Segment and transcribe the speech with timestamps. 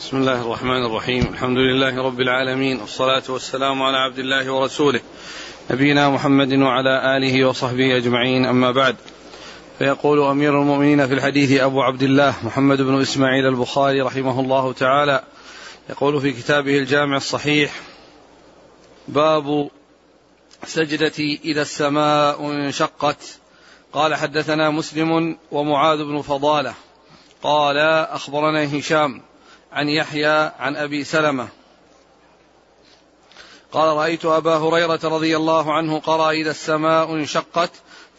[0.00, 1.22] بسم الله الرحمن الرحيم.
[1.22, 2.80] الحمد لله رب العالمين.
[2.80, 5.00] والصلاة والسلام على عبد الله ورسوله.
[5.70, 8.46] نبينا محمد وعلى آله وصحبه أجمعين.
[8.46, 8.96] أما بعد
[9.78, 15.22] فيقول أمير المؤمنين في الحديث أبو عبد الله محمد بن إسماعيل البخاري رحمه الله تعالى
[15.90, 17.80] يقول في كتابه الجامع الصحيح
[19.08, 19.70] باب
[20.64, 23.38] سجدة إذا السماء انشقت.
[23.92, 26.74] قال حدثنا مسلم ومعاذ بن فضالة.
[27.42, 27.78] قال
[28.08, 29.22] أخبرنا هشام
[29.72, 31.48] عن يحيى عن أبي سلمة.
[33.72, 37.70] قال رأيت أبا هريرة رضي الله عنه قرأ إذا السماء انشقت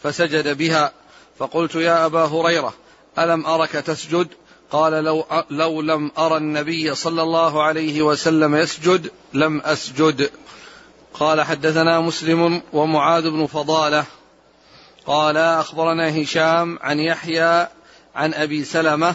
[0.02, 0.92] فسجد بها.
[1.38, 2.74] فقلت يا أبا هريرة
[3.18, 4.28] ألم أرك تسجد؟
[4.70, 10.30] قال لو لو لم أرى النبي صلى الله عليه وسلم يسجد لم أسجد.
[11.14, 14.04] قال حدثنا مسلم ومعاذ بن فضالة.
[15.06, 17.66] قال أخبرنا هشام عن يحيى
[18.14, 19.14] عن أبي سلمة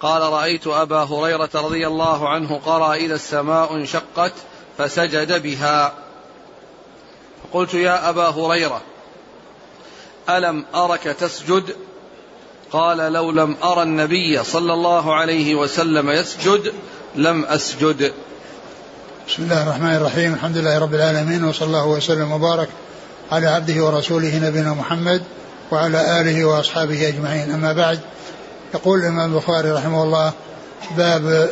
[0.00, 4.32] قال رأيت أبا هريرة رضي الله عنه قرأ إذا السماء انشقت
[4.78, 5.92] فسجد بها.
[7.52, 8.80] قلت يا أبا هريرة
[10.28, 11.76] ألم أرك تسجد؟
[12.72, 16.72] قال لو لم أرى النبي صلى الله عليه وسلم يسجد
[17.16, 18.12] لم أسجد.
[19.28, 22.68] بسم الله الرحمن الرحيم الحمد لله رب العالمين وصلى الله وسلم وبارك
[23.32, 25.22] على عبده ورسوله نبينا محمد
[25.70, 27.52] وعلى آله وأصحابه أجمعين.
[27.52, 28.00] أما بعد
[28.74, 30.32] يقول الإمام البخاري رحمه الله
[30.96, 31.48] باب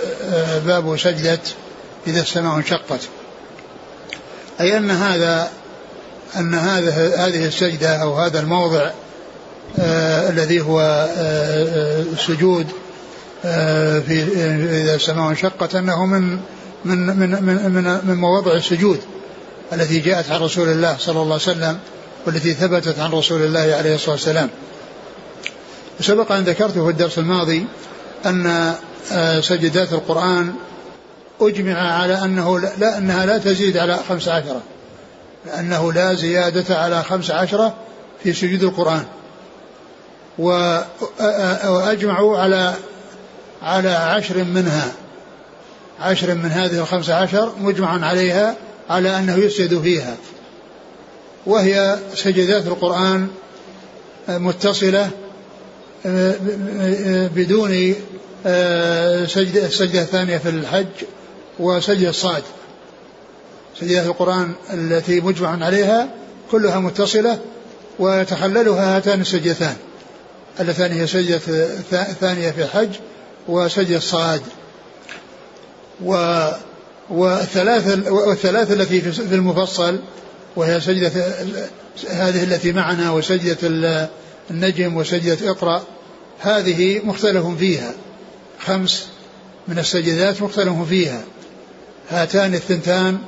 [0.67, 1.39] باب سجدة
[2.07, 3.01] إذا السماء انشقت.
[4.61, 5.51] أي أن هذا
[6.37, 8.91] أن هذا هذه السجدة أو هذا الموضع
[9.79, 10.81] آه الذي هو
[11.17, 12.67] آه السجود
[13.45, 14.23] آه في
[14.83, 16.39] إذا السماء انشقت أنه من
[16.85, 19.01] من من من من, من مواضع السجود
[19.73, 21.79] التي جاءت عن رسول الله صلى الله عليه وسلم
[22.27, 24.51] والتي ثبتت عن رسول الله عليه الصلاة والسلام.
[26.01, 27.67] وسبق أن ذكرت في الدرس الماضي
[28.27, 28.75] أن
[29.41, 30.55] سجدات القرآن
[31.41, 34.63] أجمع على أنه لا أنها لا تزيد على خمس عشرة
[35.47, 37.75] لأنه لا زيادة على خمس عشرة
[38.23, 39.05] في سجود القرآن.
[41.69, 42.75] وأجمعوا على
[43.63, 44.93] على عشر منها.
[46.01, 48.55] عشر من هذه الخمس عشر مجمع عليها
[48.91, 50.17] على أنه يسجد فيها.
[51.47, 53.29] وهي سجدات القرآن
[54.29, 55.11] متصلة
[57.37, 57.95] بدون
[59.27, 60.87] سجدة السجدة الثانية في الحج
[61.59, 62.43] وسجدة الصاد.
[63.81, 66.09] سجدة القرآن التي مجمع عليها
[66.51, 67.39] كلها متصلة
[67.99, 69.77] ويتخللها هاتان السجدتان.
[70.61, 71.41] اللتان هي سجدة
[71.93, 72.91] الثانية في الحج
[73.49, 74.43] وسجدة الصاد.
[76.05, 76.49] و
[77.11, 79.99] والثلاث والثلاث التي في المفصل
[80.57, 81.13] وهي سجدة
[82.11, 83.57] هذه التي معنا وسجدة
[84.51, 85.83] النجم وسجدة اقرأ
[86.41, 87.95] هذه مختلف فيها.
[88.61, 89.07] خمس
[89.69, 91.23] من السجدات مختلف فيها.
[92.11, 93.19] هاتان الثنتان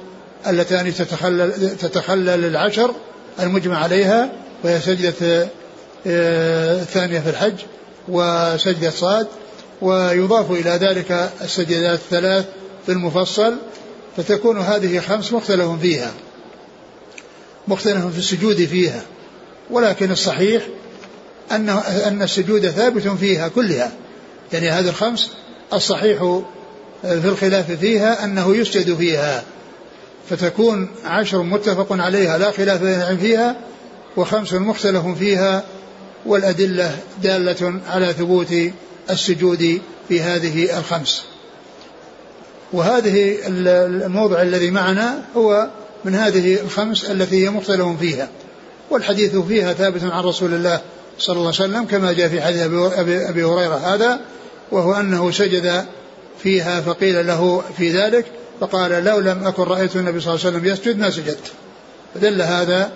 [0.47, 2.95] اللتان تتخلل, تتخلل العشر
[3.41, 4.33] المجمع عليها
[4.65, 5.49] وهي سجدة
[6.07, 7.55] الثانية في الحج
[8.09, 9.27] وسجدة صاد.
[9.83, 12.45] ويضاف إلى ذلك السجدات الثلاث
[12.87, 13.55] في المفصل
[14.17, 16.13] فتكون هذه خمس مختلف فيها.
[17.69, 19.03] مختلف في السجود فيها.
[19.71, 20.63] ولكن الصحيح
[21.53, 21.69] أن
[22.07, 23.93] أن السجود ثابت فيها كلها.
[24.53, 25.31] يعني هذه الخمس
[25.73, 26.43] الصحيح
[27.03, 29.45] في الخلاف فيها أنه يسجد فيها.
[30.31, 32.83] فتكون عشر متفق عليها لا خلاف
[33.21, 33.57] فيها
[34.17, 35.65] وخمس مختلف فيها
[36.27, 38.55] والأدلة دالة على ثبوت
[39.11, 41.25] السجود في هذه الخمس.
[42.73, 45.69] وهذه الموضع الذي معنا هو
[46.05, 48.29] من هذه الخمس التي هي مختلف فيها.
[48.91, 50.81] والحديث فيها ثابت عن رسول الله
[51.19, 52.63] صلى الله عليه وسلم كما جاء في حديث
[53.29, 54.21] أبي هريرة هذا
[54.73, 55.85] وهو أنه سجد
[56.43, 58.25] فيها فقيل له في ذلك
[58.61, 61.53] فقال لو لم أكن رأيت النبي صلى الله عليه وسلم يسجد ما سجدت.
[62.15, 62.91] فدل هذا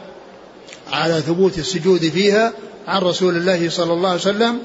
[0.93, 2.53] على ثبوت السجود فيها
[2.89, 4.59] عن رسول الله صلى الله عليه وسلم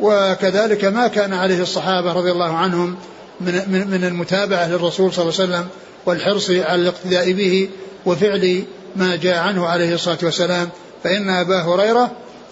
[0.00, 2.96] وكذلك ما كان عليه الصحابة رضي الله عنهم
[3.40, 5.68] من, من, من المتابعة للرسول صلى الله عليه وسلم
[6.06, 7.68] والحرص على الاقتداء به
[8.06, 8.64] وفعل
[8.96, 10.68] ما جاء عنه عليه الصلاة والسلام
[11.04, 12.10] فإن أبا هريرة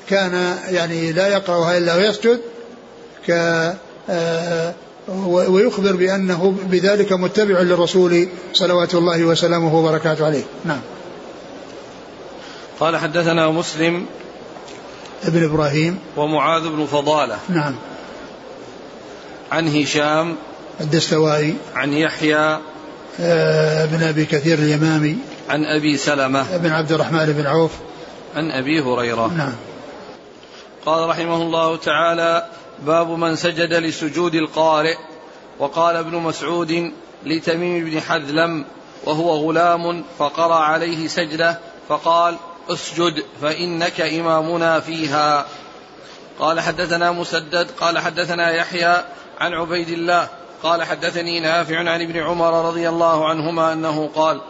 [0.08, 2.40] كان يعني لا يقرأها إلا ويسجد
[3.28, 3.30] ك
[5.28, 10.42] ويخبر بأنه بذلك متبع للرسول صلوات الله وسلامه وبركاته عليه.
[10.64, 10.80] نعم.
[12.80, 14.06] قال حدثنا مسلم
[15.24, 15.98] ابن إبراهيم.
[16.16, 17.38] ومعاذ بن فضالة.
[17.48, 17.74] نعم.
[19.52, 20.36] عن هشام.
[20.80, 21.54] الدستوائي.
[21.74, 22.58] عن يحيى.
[23.88, 25.16] بن أبي كثير اليمامي.
[25.48, 26.56] عن أبي سلمة.
[26.56, 27.70] بن عبد الرحمن بن عوف.
[28.36, 29.26] عن أبي هريرة.
[29.26, 29.52] نعم.
[30.86, 32.46] قال رحمه الله تعالى
[32.78, 34.96] باب من سجد لسجود القارئ.
[35.58, 36.92] وقال ابن مسعود
[37.24, 38.64] لتميم بن حذلم
[39.04, 42.36] وهو غلام فقرأ عليه سجدة فقال
[42.68, 45.46] اسجد فإنك إمامنا فيها.
[46.38, 49.04] قال حدثنا مسدد قال حدثنا يحيى
[49.40, 50.28] عن عبيد الله
[50.62, 54.40] قال حدثني نافع عن ابن عمر رضي الله عنهما أنه قال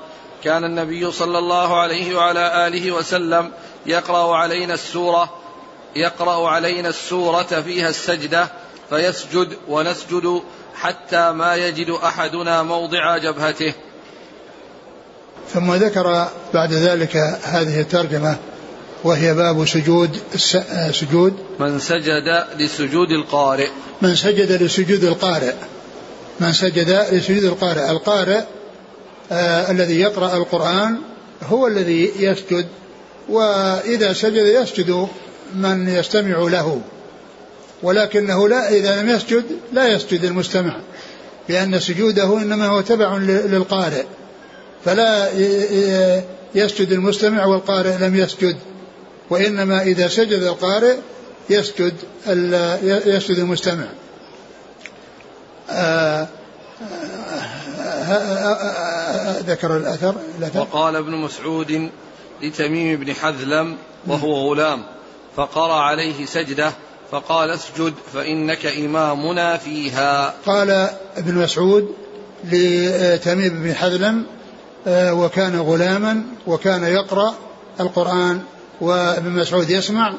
[0.45, 3.53] كان النبي صلى الله عليه وعلى آله وسلم
[3.87, 5.40] يقرأ علينا السورة
[5.97, 8.49] يقرأ علينا السورة فيها السجدة
[8.91, 10.43] فيسجد ونسجد
[10.75, 13.73] حتى ما يجد أحدنا موضع جبهته.
[15.53, 18.37] ثم ذكر بعد ذلك هذه الترجمة
[19.05, 20.19] وهي باب سجود
[20.93, 21.37] سجود.
[21.59, 23.69] من سجد لسجود القارئ.
[24.03, 25.55] من سجد لسجود القارئ.
[26.41, 27.91] من سجد لسجود القارئ.
[27.91, 28.41] القارئ
[29.33, 30.99] آه الذي يقرأ القرآن
[31.49, 32.67] هو الذي يسجد
[33.29, 35.09] وإذا سجد يسجد
[35.55, 36.81] من يستمع له.
[37.83, 40.81] ولكنه لا إذا لم يسجد لا يسجد المستمع
[41.49, 44.05] لأن سجوده إنما هو تبع للقارئ.
[44.85, 45.29] فلا
[46.55, 48.57] يسجد المستمع والقارئ لم يسجد.
[49.31, 50.97] وإنما إذا سجد القارئ
[51.51, 51.95] يسجد
[53.07, 53.87] يسجد المستمع.
[59.47, 60.15] ذكر الأثر.
[60.57, 61.91] وقال ابن مسعود
[62.43, 63.77] لتميم بن حذلم
[64.07, 64.85] وهو غلام.
[65.41, 66.73] فقرأ عليه سجدة
[67.11, 70.35] فقال اسجد فإنك إمامنا فيها.
[70.47, 70.71] قال
[71.17, 71.95] ابن مسعود
[72.45, 74.27] لتميم بن حذلم
[74.87, 77.35] وكان غلاما وكان يقرأ
[77.81, 78.41] القرآن
[78.81, 80.15] وابن مسعود يسمع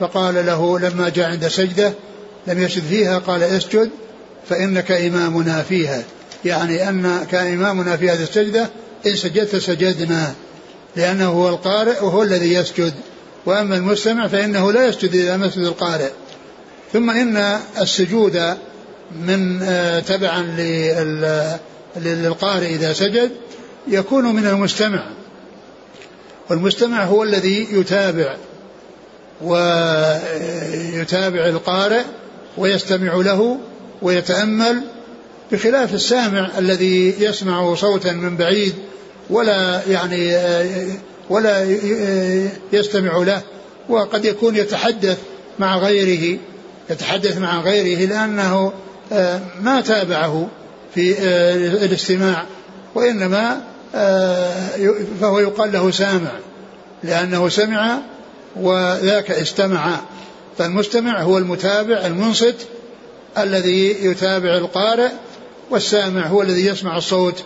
[0.00, 1.92] فقال له لما جاء عند سجدة
[2.46, 3.90] لم يسجد فيها قال اسجد
[4.48, 6.02] فإنك إمامنا فيها.
[6.44, 8.70] يعني أنك إمامنا في هذه السجدة
[9.06, 10.34] إن سجدت سجدنا
[10.96, 12.94] لأنه هو القارئ وهو الذي يسجد.
[13.46, 16.10] وأما المستمع فإنه لا يسجد إذا مسجد القارئ.
[16.92, 18.56] ثم إن السجود
[19.26, 20.42] من آه، تبعا
[21.96, 23.30] للقارئ إذا سجد
[23.88, 25.06] يكون من المستمع.
[26.50, 28.36] والمستمع هو الذي يتابع
[29.42, 32.02] ويتابع القارئ
[32.58, 33.58] ويستمع له
[34.02, 34.80] ويتأمل
[35.52, 38.74] بخلاف السامع الذي يسمع صوتا من بعيد
[39.30, 40.36] ولا يعني
[41.30, 41.76] ولا
[42.72, 43.42] يستمع له
[43.88, 45.18] وقد يكون يتحدث
[45.58, 46.38] مع غيره
[46.90, 48.72] يتحدث مع غيره لأنه
[49.62, 50.48] ما تابعه
[50.94, 51.18] في
[51.84, 52.44] الاستماع
[52.94, 53.60] وإنما
[55.20, 56.32] فهو يقال له سامع
[57.02, 57.98] لأنه سمع
[58.56, 60.00] وذاك استمع.
[60.58, 62.54] فالمستمع هو المتابع المنصت
[63.38, 65.10] الذي يتابع القارئ
[65.70, 67.44] والسامع هو الذي يسمع الصوت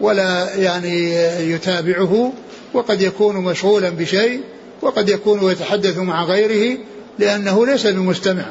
[0.00, 1.14] ولا يعني
[1.52, 2.32] يتابعه
[2.74, 4.40] وقد يكون مشغولا بشيء
[4.82, 6.78] وقد يكون يتحدث مع غيره
[7.18, 8.44] لأنه ليس بمستمع.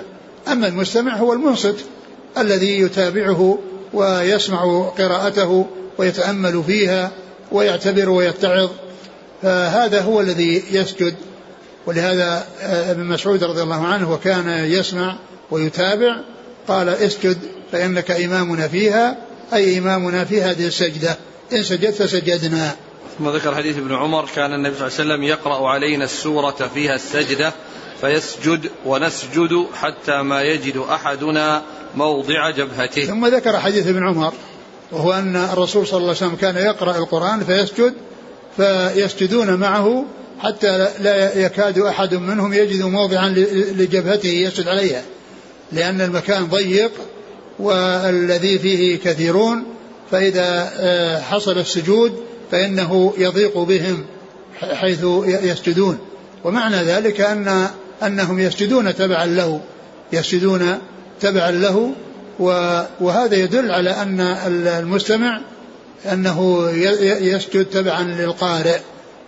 [0.47, 1.75] أما المستمع هو المنصت
[2.37, 3.59] الذي يتابعه
[3.93, 5.65] ويسمع قراءته
[5.97, 7.11] ويتأمل فيها
[7.51, 8.69] ويعتبر ويتعظ.
[9.41, 11.15] فهذا هو الذي يسجد.
[11.85, 15.15] ولهذا ابن مسعود رضي الله عنه وكان يسمع
[15.51, 16.15] ويتابع
[16.67, 17.37] قال اسجد
[17.71, 19.17] فإنك إمامنا فيها
[19.53, 21.17] أي إمامنا في هذه السجدة.
[21.53, 22.75] إن سجدت سجدنا.
[23.21, 26.95] ثم ذكر حديث ابن عمر كان النبي صلى الله عليه وسلم يقرأ علينا السورة فيها
[26.95, 27.53] السجدة
[28.01, 31.61] فيسجد ونسجد حتى ما يجد أحدنا
[31.95, 33.05] موضع جبهته.
[33.05, 34.33] ثم ذكر حديث ابن عمر
[34.91, 37.93] وهو أن الرسول صلى الله عليه وسلم كان يقرأ القرآن فيسجد
[38.57, 40.05] فيسجدون معه
[40.39, 43.29] حتى لا يكاد أحد منهم يجد موضعا
[43.77, 45.03] لجبهته يسجد عليها
[45.71, 46.91] لأن المكان ضيق
[47.59, 49.63] والذي فيه كثيرون
[50.11, 54.05] فإذا آه، حصل السجود فإنه يضيق بهم
[54.73, 55.97] حيث يسجدون.
[56.43, 57.67] ومعنى ذلك أن
[58.03, 59.61] أنهم يسجدون تبعا له
[60.13, 60.77] يسجدون
[61.21, 61.93] تبعا له
[62.99, 64.19] وهذا يدل على أن
[64.67, 65.41] المستمع
[66.11, 66.69] أنه
[67.21, 68.79] يسجد تبعا للقارئ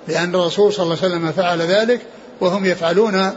[0.07, 2.01] لأن الرسول صلى الله عليه وسلم فعل ذلك
[2.41, 3.31] وهم يفعلون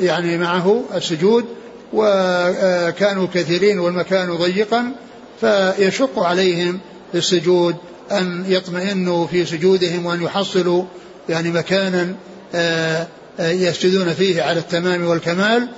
[0.00, 1.44] يعني معه السجود
[1.92, 4.92] وكانوا كثيرين والمكان ضيقا
[5.40, 6.80] فيشق عليهم
[7.14, 7.76] السجود
[8.12, 10.84] أن يطمئنوا في سجودهم وأن يحصلوا
[11.28, 12.14] يعني مكانا
[12.54, 13.06] آه،
[13.40, 15.68] آه، يسجدون فيه على التمام والكمال.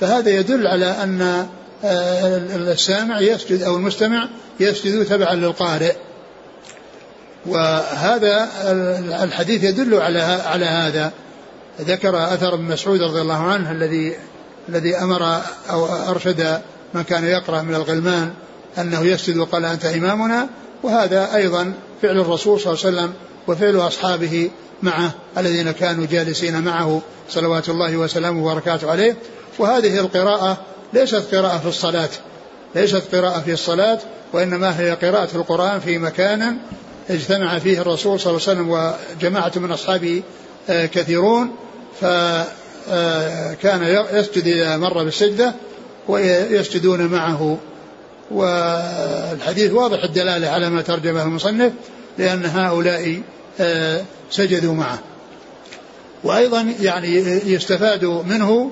[0.00, 1.46] فهذا يدل على أن
[1.84, 4.28] آه، السامع يسجد أو المستمع
[4.60, 5.92] يسجد تبعا للقارئ.
[7.46, 8.48] وهذا
[9.22, 11.12] الحديث يدل على على هذا.
[11.80, 14.16] ذكر أثر ابن مسعود رضي الله عنه الذي
[14.68, 16.60] الذي أمر أو أرشد
[16.94, 18.30] من كان يقرأ من الغلمان
[18.78, 20.48] أنه يسجد وقال أنت إمامنا.
[20.82, 21.72] وهذا أيضا
[22.02, 23.12] فعل الرسول صلى الله عليه وسلم
[23.48, 24.50] وفعل أصحابه
[24.82, 29.16] معه الذين كانوا جالسين معه صلوات الله وسلامه وبركاته عليه.
[29.58, 30.60] وهذه القراءة
[30.92, 32.08] ليست قراءة في الصلاة
[32.74, 33.98] ليست قراءة في الصلاة
[34.32, 36.56] وإنما هي قراءة القرآن في مكان
[37.10, 40.22] اجتمع فيه الرسول صلى الله عليه وسلم وجماعة من أصحابه
[40.70, 41.50] آه، كثيرون.
[42.00, 45.54] فكان آه، يسجد إذا مر بالسجدة
[46.08, 47.58] ويسجدون معه.
[48.30, 51.72] والحديث واضح الدلالة على ما ترجمه المصنف
[52.18, 53.22] لأن هؤلاء
[53.60, 54.98] آه، سجدوا معه.
[56.24, 58.70] وأيضا يعني يستفاد منه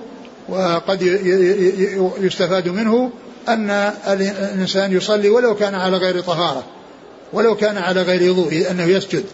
[0.49, 1.03] وقد
[2.21, 3.11] يستفاد منه
[3.49, 3.71] أن
[4.09, 6.65] الإنسان يصلي ولو كان على غير طهارة
[7.33, 9.25] ولو كان على غير وضوء أنه يسجد.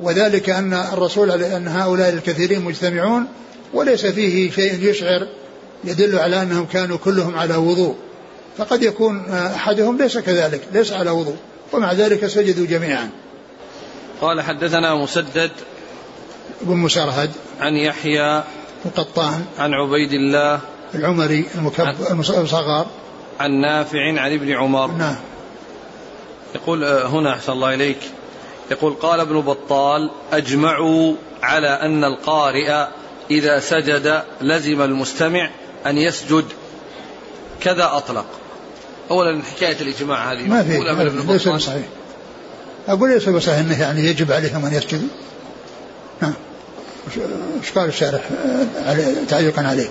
[0.00, 3.26] وذلك أن الرسول أن هؤلاء الكثيرين مجتمعون
[3.74, 5.28] وليس فيه شيء يشعر
[5.84, 7.96] يدل على أنهم كانوا كلهم على وضوء.
[8.58, 11.36] فقد يكون أحدهم ليس كذلك ليس على وضوء
[11.72, 13.10] ومع ذلك سجدوا جميعا.
[14.20, 15.50] قال حدثنا مسدد
[16.62, 18.42] بن مسرهد عن يحيى
[18.86, 20.60] القطان عن عبيد الله
[20.94, 21.44] العمري
[22.10, 22.86] المصغر.
[23.40, 24.86] عن نافع عن ابن عمر.
[24.86, 25.16] نعم.
[26.54, 27.98] يقول آه، هنا أحسن الله إليك.
[28.70, 32.86] يقول قال ابن بطال أجمعوا على أن القارئ
[33.30, 35.50] إذا سجد لزم المستمع
[35.86, 36.44] أن يسجد
[37.60, 38.26] كذا أطلق.
[39.10, 41.86] أولا حكاية الإجماع هذه ما في ليس بصحيح.
[42.88, 45.08] أقول ليس بصحيح أنه يعني يجب عليهم أن يسجدوا.
[46.22, 46.32] نعم.
[47.62, 48.28] إيش قال الشارح؟
[49.28, 49.88] تعليقا عليه.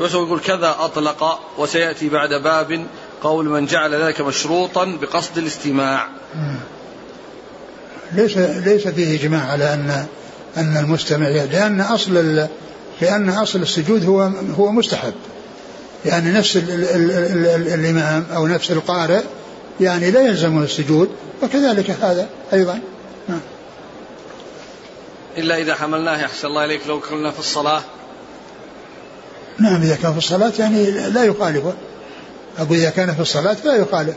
[0.00, 2.86] بس يقول كذا أطلق وسيأتي بعد باب
[3.22, 6.08] قول من جعل ذلك مشروطا بقصد الاستماع.
[8.12, 10.06] ليس ليس فيه إجماع على أن
[10.56, 12.46] أن المستمع لأن أصل
[13.00, 15.14] لأن أصل السجود هو هو مستحب.
[16.08, 19.22] يعني نفس ال ال ال ال الإمام أو نفس القارئ
[19.80, 21.10] يعني لا يلزمه السجود
[21.42, 22.80] وكذلك هذا أيضا.
[23.28, 23.40] نعم.
[25.36, 27.82] إلا إذا حملناه أحسن الله إليك لو كنا في الصلاة.
[29.58, 31.72] نعم إذا كان في الصلاة يعني لا يخالفه
[32.58, 34.14] أقول إذا كان في الصلاة لا يخالف.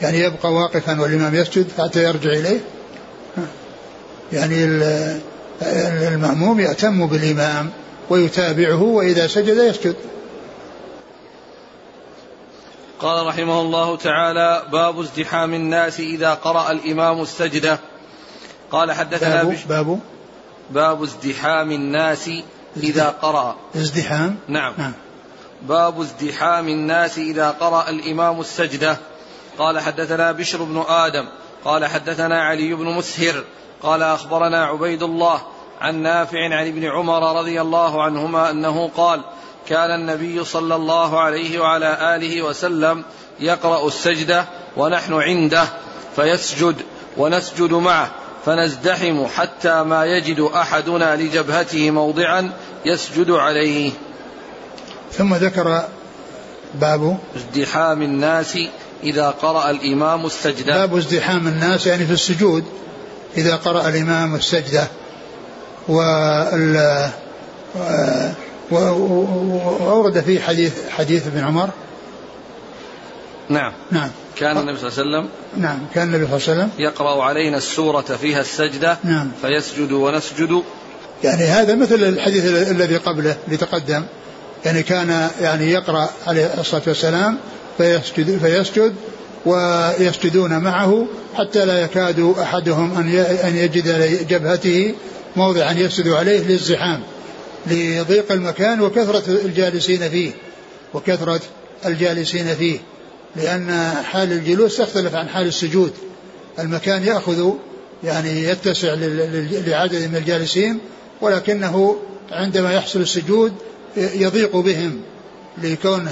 [0.00, 2.60] يعني يبقى واقفا والإمام يسجد حتى يرجع إليه.
[4.32, 4.64] يعني
[6.08, 7.70] المأموم يأتم بالإمام
[8.10, 9.94] ويتابعه وإذا سجد يسجد.
[13.02, 17.78] قال رحمه الله تعالى باب ازدحام الناس إذا قرأ الإمام السجدة.
[18.70, 19.98] قال حدثنا باب, باب
[20.70, 22.30] باب ازدحام الناس
[22.76, 23.56] إذا قرأ.
[23.76, 24.92] ازدحام؟ نعم, نعم.
[25.62, 28.96] باب ازدحام الناس إذا قرأ الإمام السجدة.
[29.58, 31.28] قال حدثنا بشر بن آدم.
[31.64, 33.44] قال حدثنا علي بن مسهر.
[33.82, 35.42] قال أخبرنا عبيد الله
[35.80, 39.24] عن نافع عن ابن عمر رضي الله عنهما أنه قال
[39.68, 43.04] كان النبي صلى الله عليه وعلى آله وسلم
[43.40, 44.44] يقرأ السجدة
[44.76, 45.64] ونحن عنده
[46.16, 46.76] فيسجد
[47.16, 48.10] ونسجد معه
[48.46, 52.52] فنزدحم حتى ما يجد أحدنا لجبهته موضعا
[52.84, 53.92] يسجد عليه.
[55.12, 55.82] ثم ذكر
[56.74, 58.58] باب ازدحام الناس
[59.04, 60.74] إذا قرأ الإمام السجدة.
[60.74, 62.64] باب ازدحام الناس يعني في السجود
[63.36, 64.88] إذا قرأ الإمام السجدة
[65.88, 67.10] وال
[68.72, 71.70] وأورد فيه حديث حديث ابن عمر.
[73.48, 73.72] نعم.
[73.90, 74.10] نعم.
[74.36, 75.28] كان النبي صلى الله عليه وسلم
[75.62, 75.78] نعم.
[75.94, 79.30] كان النبي صلى الله عليه وسلم يقرأ علينا السورة فيها السجدة نعم.
[79.42, 80.62] فيسجد ونسجد.
[81.24, 84.04] يعني هذا مثل الحديث الذي قبله اللي تقدم
[84.64, 87.38] يعني كان يعني يقرأ عليه الصلاة والسلام
[87.78, 88.94] فيسجد فيسجد
[89.46, 93.08] ويسجدون معه حتى لا يكاد أحدهم أن
[93.44, 94.94] أن يجد لجبهته
[95.36, 97.02] موضعا يسجد عليه للزحام.
[97.66, 100.32] لضيق المكان وكثرة الجالسين فيه
[100.94, 101.40] وكثرة
[101.86, 102.78] الجالسين فيه
[103.36, 105.92] لأن حال الجلوس تختلف عن حال السجود.
[106.58, 107.50] المكان يأخذ
[108.04, 108.94] يعني يتسع
[109.66, 110.78] لعدد من الجالسين
[111.20, 111.96] ولكنه
[112.30, 113.52] عندما يحصل السجود
[113.96, 115.00] يضيق بهم
[115.62, 116.08] لكون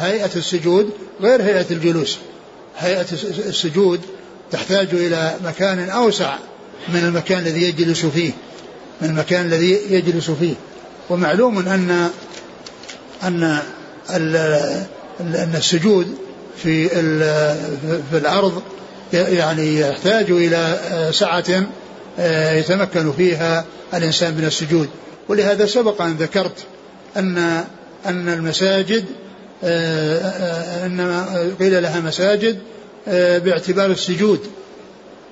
[0.00, 2.18] هيئة السجود غير هيئة الجلوس.
[2.78, 3.06] هيئة
[3.48, 4.00] السجود
[4.50, 6.36] تحتاج إلى مكان أوسع
[6.88, 8.32] من المكان الذي يجلس فيه
[9.02, 10.54] من المكان الذي يجلس فيه.
[11.10, 12.10] ومعلوم أن
[13.22, 13.58] أن
[15.20, 16.14] أن السجود
[16.56, 16.88] في
[18.10, 18.62] في الأرض
[19.12, 20.78] يعني يحتاج إلى
[21.12, 21.66] سعة
[22.18, 24.88] آه، يتمكن فيها الإنسان من السجود.
[25.28, 26.64] ولهذا سبق أن ذكرت
[27.16, 27.64] أن
[28.06, 29.04] أن المساجد
[29.64, 31.26] آه، آه، إنما
[31.60, 32.58] قيل لها مساجد
[33.44, 34.40] باعتبار السجود.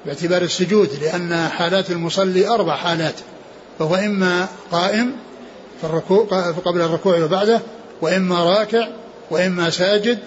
[0.06, 3.14] باعتبار السجود لأن حالات المصلي أربع حالات
[3.78, 5.12] فهو إما قائم
[5.82, 6.24] في الركوع
[6.64, 7.60] قبل الركوع وبعده
[8.00, 8.88] وإما راكع
[9.30, 10.18] وإما ساجد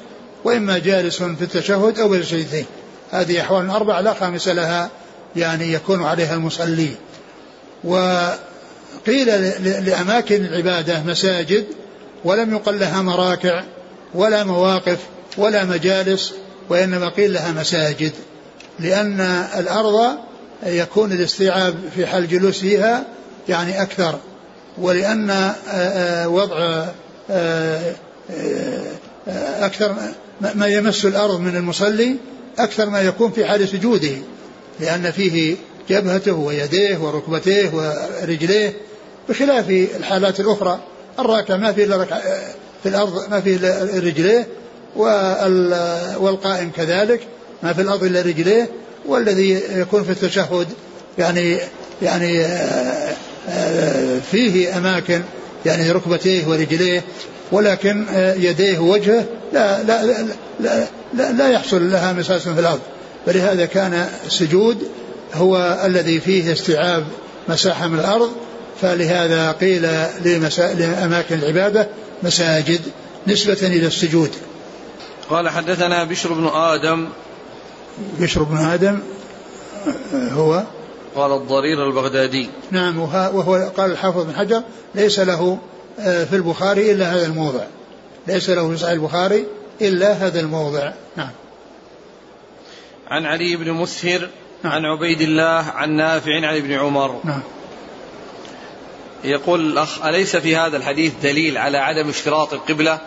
[0.43, 2.65] وإما جالس في التشهد أو بالسجدتين
[3.12, 4.89] هذه أحوال أربع لا خامس لها
[5.35, 6.89] يعني يكون عليها المصلي.
[7.83, 9.27] وقيل
[9.85, 11.65] لأماكن العبادة مساجد
[12.24, 13.63] ولم يقل لها مراكع
[14.13, 15.00] ولا مواقف
[15.38, 16.33] ولا مجالس
[16.69, 18.12] وإنما قيل لها مساجد.
[18.79, 19.21] لأن
[19.57, 20.17] الأرض
[20.65, 23.05] يكون الاستيعاب في حال الجلوس فيها
[23.50, 24.19] يعني أكثر.
[24.77, 26.86] ولأن آه، آه، وضع
[27.29, 27.94] آه،
[29.60, 29.96] أكثر
[30.55, 32.15] ما يمس الأرض من المصلي
[32.60, 34.17] أكثر ما يكون في حال سجوده
[34.79, 35.55] لأن فيه
[35.89, 38.74] جبهته ويديه وركبتيه ورجليه
[39.29, 40.79] بخلاف الحالات الأخرى.
[41.20, 42.05] الراكع ما فيه إلا
[42.84, 44.48] في الأرض ما فيه إلا رجليه
[46.20, 47.27] والقائم كذلك
[47.63, 48.70] ما في الأرض إلا رجليه
[49.05, 50.67] والذي يكون في التشهد
[51.17, 51.58] يعني
[52.01, 52.46] يعني
[54.32, 55.22] فيه أماكن
[55.66, 57.04] يعني ركبتيه ورجليه
[57.52, 60.25] ولكن آه، يديه ووجهه لا لا لا,
[60.60, 62.80] لا, لا, لا يحصل لها مساس في الأرض.
[63.25, 64.78] فلهذا كان السجود
[65.34, 67.06] هو الذي فيه استيعاب
[67.50, 68.32] مساحة من الأرض.
[68.82, 69.82] فلهذا قيل
[70.58, 71.88] لأماكن العبادة
[72.24, 72.82] مساجد
[73.28, 74.30] نسبة إلى السجود.
[75.30, 77.08] قال حدثنا بشر بن آدم.
[78.20, 79.00] بشر بن آدم
[80.14, 80.64] هو
[81.15, 82.50] قال الضرير البغدادي.
[82.72, 84.62] نعم وهو قال الحافظ بن حجر
[84.95, 85.60] ليس له
[86.00, 87.63] آه، في البخاري إلا هذا الموضع.
[88.27, 89.45] ليس له في صحيح البخاري
[89.81, 90.91] إلا هذا الموضع.
[91.17, 91.31] نعم.
[93.07, 94.29] عن علي بن مسهر
[94.63, 94.74] نعم.
[94.74, 97.19] عن عبيد الله عن نافع عن ابن عمر.
[97.24, 97.41] نعم.
[99.24, 103.00] يقول الأخ أليس في هذا الحديث دليل على عدم اشتراط القبلة؟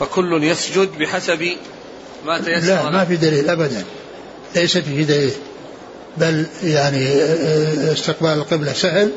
[0.00, 1.48] فكل يسجد بحسب
[2.26, 3.84] ما تيسر لا ما في دليل أبدا.
[4.56, 5.32] ليس فيه دليل.
[6.16, 7.22] بل يعني
[7.92, 9.10] استقبال القبلة سهل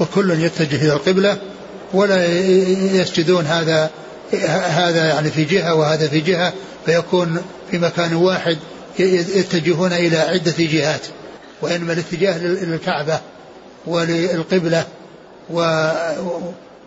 [0.00, 1.38] وكل يتجه إلى القبلة
[1.94, 2.26] ولا
[2.94, 3.90] يسجدون هذا
[4.48, 6.52] هذا يعني في جهة وهذا في جهة
[6.86, 8.58] فيكون في مكان واحد
[8.98, 11.00] يتجهون إلى عدة جهات
[11.62, 13.20] وإنما الاتجاه للكعبة
[13.86, 14.84] وللقبلة
[15.50, 15.80] و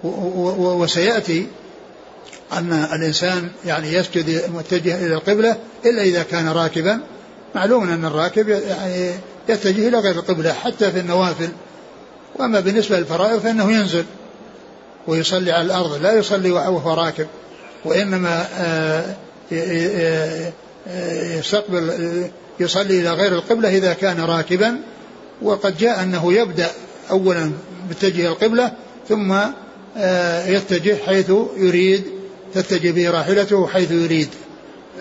[0.04, 1.48] وسيأتي
[2.54, 7.00] أن الإنسان يعني يسجد متجه إلى القبلة إلا إذا كان راكبا
[7.56, 9.12] معلوم أن الراكب يعني
[9.50, 11.50] يتجه إلى غير القبلة حتى في النوافل.
[12.36, 14.06] وأما بالنسبة للفرائض فإنه ينزل
[15.08, 17.28] ويصلي على الأرض لا يصلي وهو راكب
[17.86, 19.16] وإنما آه،
[21.38, 21.92] يستقبل
[22.60, 24.78] يصلي إلى غير القبلة إذا كان راكبا.
[25.42, 26.72] وقد جاء أنه يبدأ
[27.12, 27.52] أولا
[27.90, 28.72] متجه القبلة
[29.10, 29.36] ثم
[29.98, 32.04] آه، يتجه حيث يريد
[32.54, 34.30] تتجه به راحلته حيث يريد.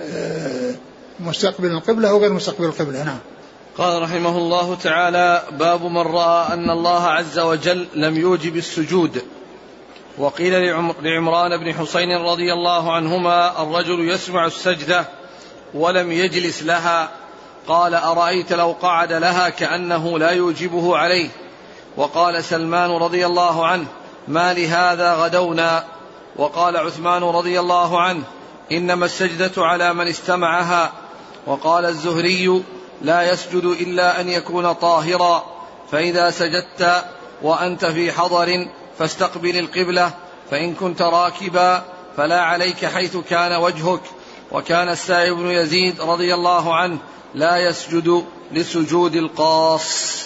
[0.01, 0.75] آه،
[1.23, 3.03] مستقبل القبلة أو غير مستقبل القبلة.
[3.05, 3.19] نعم.
[3.79, 9.23] قال رحمه الله تعالى باب من رأى أن الله عز وجل لم يوجب السجود.
[10.19, 10.53] وقيل
[11.03, 15.05] لعمران بن حسين رضي الله عنهما الرجل يسمع السجدة
[15.75, 17.09] ولم يجلس لها.
[17.69, 21.29] قال أرأيت لو قعد لها كأنه لا يوجبه عليه.
[21.97, 23.87] وقال سلمان رضي الله عنه
[24.29, 25.85] ما لهذا غدونا؟
[26.37, 28.23] وقال عثمان رضي الله عنه
[28.73, 30.93] إنما السجدة على من استمعها.
[31.47, 32.63] وقال الزهري
[33.03, 35.45] لا يسجد إلا أن يكون طاهرا
[35.91, 37.05] فإذا سجدت
[37.43, 40.11] وأنت في حضر فاستقبل القبلة
[40.51, 41.85] فإن كنت راكبا
[42.17, 44.01] فلا عليك حيث كان وجهك.
[44.53, 46.99] وكان السائب بن يزيد رضي الله عنه
[47.35, 50.23] لا يسجد لسجود القاص.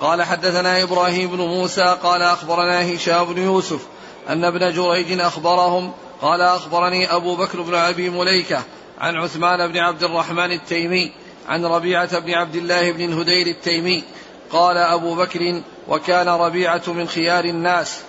[0.00, 3.80] قال حدثنا إبراهيم بن موسى قال أخبرنا هشام بن يوسف
[4.28, 5.92] أن ابن جريج أخبرهم
[6.22, 8.62] قال أخبرني أبو بكر بن أبي مليكة
[9.00, 11.12] عن عثمان بن عبد الرحمن التيمي
[11.48, 14.04] عن ربيعة بن عبد الله بن الهدير التيمي
[14.50, 18.00] قال أبو بكر وكان ربيعة من خيار الناس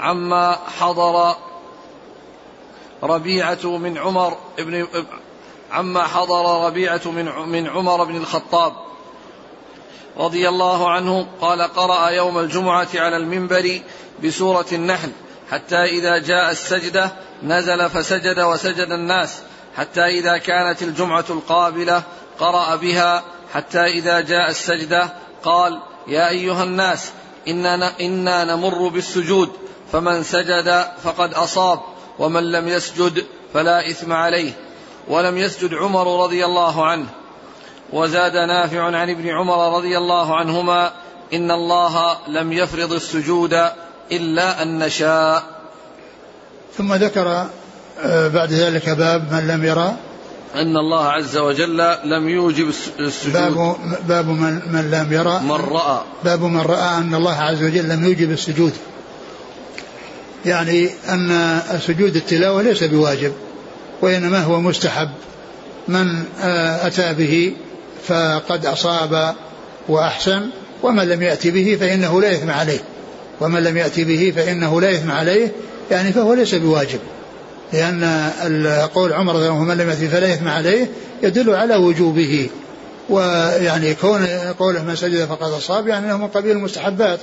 [0.00, 1.34] عما حضر
[3.02, 4.86] ربيعة من عمر بن
[5.70, 8.72] عما حضر ربيعة من من عمر بن الخطاب
[10.16, 13.80] رضي الله عنه قال قرأ يوم الجمعة على المنبر
[14.24, 15.10] بسورة النحل
[15.50, 19.42] حتى إذا جاء السجدة نزل فسجد وسجد الناس.
[19.76, 22.02] حتى إذا كانت الجمعة القابلة
[22.38, 23.22] قرأ بها
[23.54, 27.12] حتى إذا جاء السجدة قال يا أيها الناس
[27.48, 29.52] إننا, إنا نمر بالسجود
[29.92, 31.80] فمن سجد فقد أصاب
[32.18, 34.52] ومن لم يسجد فلا إثم عليه.
[35.08, 37.06] ولم يسجد عمر رضي الله عنه.
[37.92, 40.92] وزاد نافع عن ابن عمر رضي الله عنهما
[41.32, 43.68] إن الله لم يفرض السجود
[44.12, 45.42] إلا أن نشاء.
[46.76, 47.48] ثم ذكر
[48.02, 49.96] بعد ذلك باب من لم يرى.
[50.54, 53.32] أن الله عز وجل لم يوجب السجود.
[53.32, 53.76] باب,
[54.08, 55.40] باب من, من لم يرى.
[55.40, 56.00] من رأى.
[56.24, 58.72] باب من رأى أن الله عز وجل لم يوجب السجود.
[60.46, 63.32] يعني أن سجود التلاوة ليس بواجب
[64.02, 65.08] وإنما هو مستحب.
[65.88, 67.54] من آه، أتى به
[68.06, 69.34] فقد أصاب
[69.88, 70.48] وأحسن
[70.82, 72.80] ومن لم يأتي به فإنه لا إثم عليه.
[73.40, 75.52] ومن لم يأتي به فإنه لا إثم عليه
[75.90, 77.00] يعني فهو ليس بواجب.
[77.74, 78.04] لأن
[78.94, 80.90] قول عمر من لم يأتي فلا إثم عليه
[81.22, 82.50] يدل على وجوبه.
[83.08, 84.26] ويعني كون
[84.58, 87.20] قوله من سجد فقد أصاب يعني أنه من قبيل المستحبات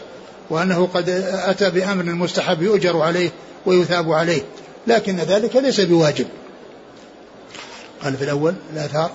[0.49, 1.09] وأنه قد
[1.45, 3.29] أتى بأمر مستحب يؤجر عليه
[3.65, 4.41] ويثاب عليه.
[4.87, 6.27] لكن ذلك ليس بواجب.
[8.03, 9.11] قال في الأول الآثار.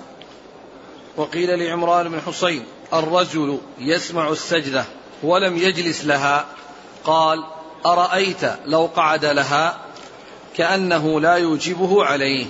[1.17, 2.63] وقيل لعمران بن حسين
[2.95, 4.85] الرجل يسمع السجدة
[5.23, 6.47] ولم يجلس لها
[7.05, 7.39] قال
[7.87, 9.86] أرأيت لو قعد لها
[10.57, 12.47] كأنه لا يوجبه عليه.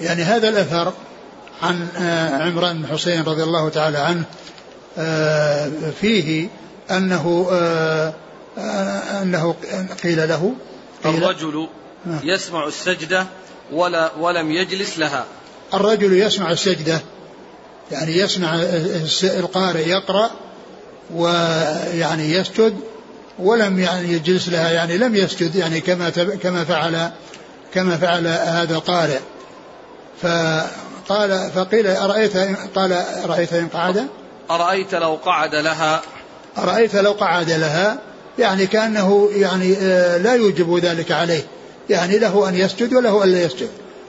[0.00, 0.92] يعني هذا الأثر
[1.62, 4.24] عن آه، عمران بن حسين رضي الله تعالى عنه
[4.98, 6.48] آه، فيه
[6.90, 8.14] أنه آه،
[9.22, 9.54] أنه
[10.02, 10.54] قيل له
[11.04, 11.68] قيل الرجل
[12.22, 13.26] يسمع السجدة
[13.72, 15.24] ولا ولم يجلس لها.
[15.74, 17.00] الرجل يسمع السجدة
[17.90, 18.54] يعني يسمع
[19.22, 20.30] القارئ يقرأ
[21.14, 22.80] ويعني يسجد
[23.40, 26.10] ولم يعني يجلس لها يعني لم يسجد يعني كما
[26.42, 27.10] كما فعل
[27.74, 29.18] كما فعل هذا القارئ.
[30.22, 32.36] فقال فقيل أرأيت
[32.74, 32.92] قال
[33.24, 34.06] أرأيت إن قعد؟
[34.50, 36.02] أرأيت لو قعد لها؟
[36.58, 37.98] أرأيت لو قعد لها؟
[38.38, 41.42] يعني كأنه يعني آه، لا يوجب ذلك عليه.
[41.90, 43.68] يعني له أن يسجد وله ألا يسجد.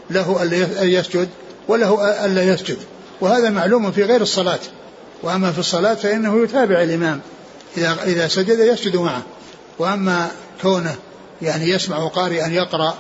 [0.09, 0.43] له
[0.81, 1.29] أن يسجد
[1.67, 2.77] وله ألا يسجد.
[3.21, 4.59] وهذا معلوم في غير الصلاة.
[5.23, 7.21] وأما في الصلاة فإنه يتابع الإمام.
[7.77, 9.21] إذا إذا سجد يسجد معه.
[9.79, 10.31] وأما
[10.61, 10.95] كونه
[11.41, 12.97] يعني يسمع قارئا يقرأ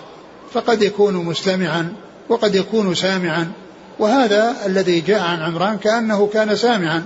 [0.53, 1.93] فقد يكون مستمعا
[2.29, 3.51] وقد يكون سامعا.
[3.99, 7.05] وهذا الذي جاء عن عمران كأنه كان سامعا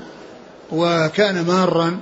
[0.72, 2.00] وكان مارا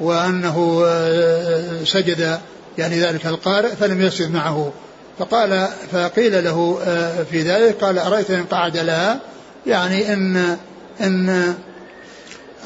[0.00, 2.38] وأنه آه، سجد
[2.78, 4.72] يعني ذلك القارئ فلم يسجد معه.
[5.18, 9.20] فقال فقيل له آه، في ذلك قال أرأيت إن قعد لها؟
[9.66, 10.56] يعني إن
[11.00, 11.54] إن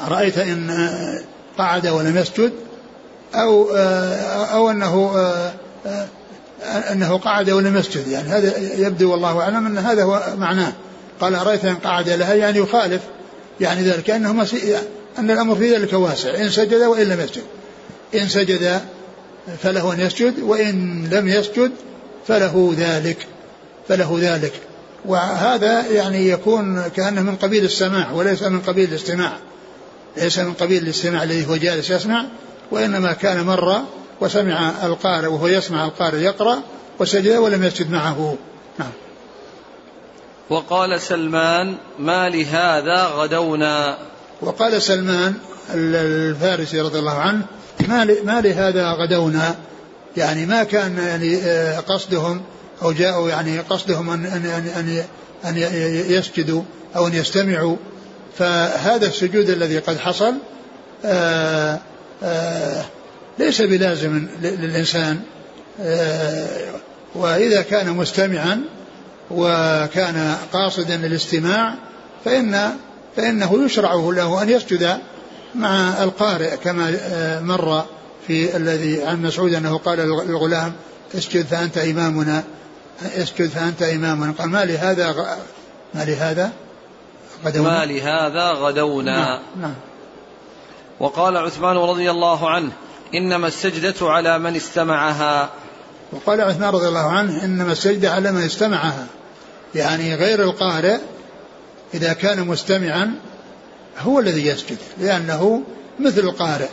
[0.07, 1.21] رأيت إن آه،
[1.59, 2.51] قعد ولم يسجد
[3.35, 3.71] أو
[4.53, 5.11] أو أنه
[6.91, 8.07] أنه قعد ولم يسجد.
[8.07, 10.73] يعني هذا يبدو والله أعلم أن هذا هو معناه.
[11.21, 13.01] قال أرأيت إن قعد لها؟ يعني يخالف.
[13.61, 14.45] يعني ذلك كأنه
[15.19, 16.35] أن الأمر في ذلك واسع.
[16.35, 17.43] إن سجد وإن لم يسجد.
[18.15, 18.81] إن سجد
[19.63, 21.71] فله أن يسجد وإن لم يسجد
[22.27, 23.17] فله ذلك
[23.87, 24.53] فله ذلك.
[25.05, 29.37] وهذا يعني يكون كأنه من قبيل السماع وليس من قبيل الاستماع.
[30.17, 32.25] ليس من قبيل الاستماع الذي هو جالس يسمع
[32.71, 33.87] وإنما كان مرة
[34.21, 36.61] وسمع القارئ وهو يسمع القارئ يقرأ
[36.99, 38.37] وسجد ولم يسجد معه.
[38.79, 38.91] نعم.
[40.49, 43.97] وقال سلمان ما لهذا غدونا؟
[44.41, 45.33] وقال سلمان
[45.73, 47.45] الفارسي رضي الله عنه
[47.87, 49.55] ما ما لهذا غدونا؟
[50.17, 52.41] يعني ما كان يعني آه، قصدهم
[52.81, 55.03] أو جاءوا يعني قصدهم ان ان ان
[55.45, 55.57] أن
[56.11, 56.61] يسجدوا
[56.95, 57.75] أو أن يستمعوا.
[58.39, 60.33] فهذا السجود الذي قد حصل
[61.05, 61.79] آه،
[62.23, 62.85] آه،
[63.39, 65.19] ليس بلازم للإنسان
[67.15, 68.61] وإذا كان مستمعا
[69.31, 71.75] وكان قاصدا للاستماع
[72.25, 72.75] فإن
[73.15, 74.97] فإنه يشرع له أن يسجد
[75.55, 76.91] مع القارئ كما
[77.39, 77.85] مر
[78.27, 80.73] في الذي عن مسعود أنه قال للغلام
[81.15, 82.43] اسجد فأنت إمامنا
[83.01, 85.37] اسجد فأنت إمامنا قال ما لهذا.
[85.93, 86.51] ما لهذا
[87.45, 89.17] غدونا؟ ما لهذا غدونا.
[89.17, 89.75] نعم, نعم.
[90.99, 92.71] وقال عثمان رضي الله عنه
[93.15, 95.49] إنما السجدة على من استمعها.
[96.11, 99.07] وقال عثمان رضي الله عنه إنما السجدة على من استمعها.
[99.75, 100.97] يعني غير القارئ
[101.93, 103.11] إذا كان مستمعا
[103.99, 105.63] هو الذي يسجد لأنه
[105.99, 106.69] مثل القارئ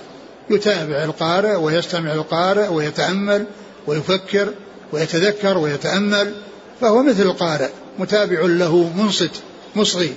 [0.51, 3.47] يتابع القارئ ويستمع القارئ ويتأمل
[3.87, 4.49] ويفكر
[4.93, 6.35] ويتذكر ويتأمل
[6.81, 9.31] فهو مثل القارئ متابع له منصت
[9.77, 10.15] مصغي.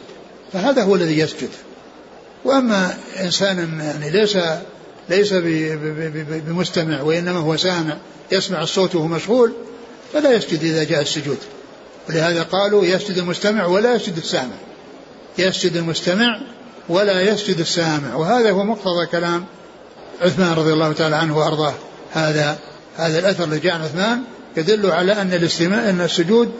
[0.54, 1.50] فهذا هو الذي يسجد.
[2.46, 4.38] وأما إنسان يعني ليس
[5.10, 5.34] ليس
[6.48, 7.98] بمستمع وإنما هو سامع
[8.32, 9.54] يسمع الصوت وهو مشغول
[10.14, 11.38] فلا يسجد إذا جاء السجود.
[12.10, 14.56] ولهذا قالوا يسجد المستمع ولا يسجد السامع.
[15.38, 16.42] يسجد المستمع
[16.90, 18.16] ولا يسجد السامع.
[18.16, 19.46] وهذا هو مقتضى كلام
[20.22, 21.74] عثمان رضي الله تعالى عنه وأرضاه.
[22.14, 22.58] هذا
[22.98, 24.22] هذا الأثر اللي جاء عن عثمان
[24.58, 26.52] يدل على أن الاستماع أن السجود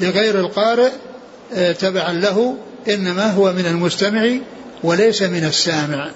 [0.00, 0.90] لغير القارئ
[1.72, 2.56] تبعا له
[2.88, 4.36] إنما هو من المستمع
[4.84, 6.10] وليس من السامع.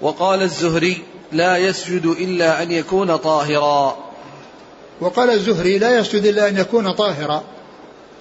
[0.00, 1.02] وقال الزهري
[1.32, 3.98] لا يسجد إلا أن يكون طاهرا.
[5.00, 7.44] وقال الزهري لا يسجد إلا أن يكون طاهرا.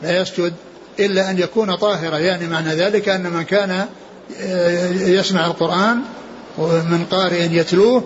[0.04, 0.54] لا يسجد
[1.00, 2.18] إلا أن يكون طاهرا.
[2.18, 3.88] يعني معنى ذلك أن من كان
[4.42, 6.02] آه، يسمع القرآن
[6.58, 8.04] من قارئ يتلوه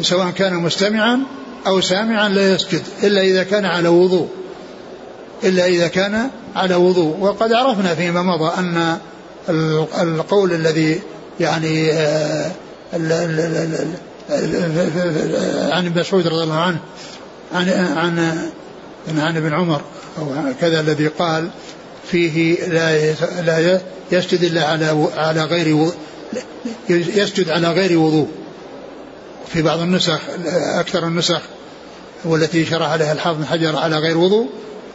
[0.00, 1.20] سواء كان مستمعا
[1.66, 4.28] أو سامعا لا يسجد إلا إذا كان على وضوء.
[5.44, 7.16] إلا إذا كان على وضوء.
[7.20, 8.98] وقد عرفنا فيما مضى أن
[10.00, 11.00] القول الذي
[11.40, 12.50] يعني آه،
[15.72, 16.78] عن ابن مسعود رضي الله عنه
[17.54, 18.38] عن عن
[19.18, 19.80] عن ابن عمر
[20.18, 20.26] أو
[20.60, 21.48] كذا الذي قال
[22.10, 23.80] فيه لا لا
[24.12, 25.88] يسجد إلا على على غير
[26.88, 28.28] يسجد على غير وضوء.
[29.48, 30.20] في بعض النسخ
[30.74, 31.40] أكثر النسخ
[32.24, 34.48] والتي شرح عليها الحافظ حجر على غير وضوء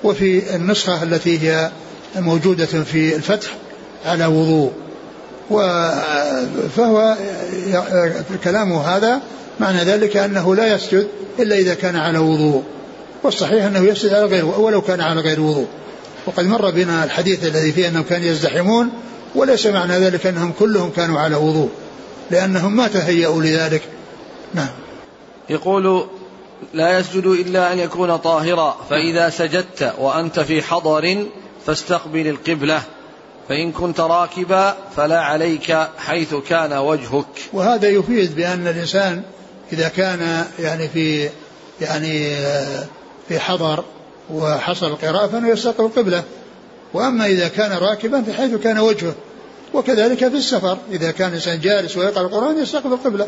[0.04, 1.72] وفي النسخة التي هي
[2.16, 3.48] موجودة في الفتح
[4.06, 4.72] على وضوء.
[6.76, 7.18] فهو
[8.44, 9.22] كلامه هذا
[9.60, 11.08] معنى ذلك أنه لا يسجد
[11.40, 12.64] إلا إذا كان على وضوء.
[13.24, 15.68] والصحيح أنه يسجد على غير ولو كان على غير وضوء.
[16.26, 18.90] وقد مر بنا الحديث الذي فيه أنهم كانوا يزدحمون
[19.36, 21.70] وليس معنى ذلك أنهم كلهم كانوا على وضوء
[22.32, 23.82] لأنهم ما تهيأوا لذلك.
[24.54, 24.70] نعم.
[25.50, 26.06] يقول
[26.74, 28.78] لا يسجد إلا أن يكون طاهرا.
[28.90, 31.26] فإذا سجدت وأنت في حضر
[31.66, 32.82] فاستقبل القبلة.
[33.50, 37.26] فإن كنت راكبا فلا عليك حيث كان وجهك.
[37.54, 39.22] وهذا يفيد بأن الإنسان
[39.74, 41.30] إذا كان يعني في
[41.82, 42.36] يعني
[43.28, 43.84] في حضر
[44.34, 46.24] وحصل القراءة فإنه يستقبل القبلة.
[46.94, 49.16] وأما إذا كان راكبا فحيث كان وجهه.
[49.74, 53.28] وكذلك في السفر إذا كان الإنسان جالس ويقرأ القرآن يستقبل القبلة.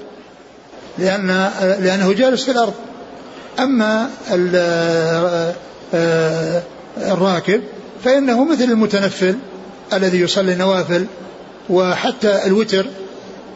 [0.98, 1.28] لأن
[1.80, 2.74] لأنه جالس في الأرض.
[3.60, 4.10] أما
[6.98, 7.62] الراكب
[8.04, 9.36] فإنه مثل المتنفل
[9.94, 11.06] الذي يصلي نوافل
[11.70, 12.86] وحتى الوتر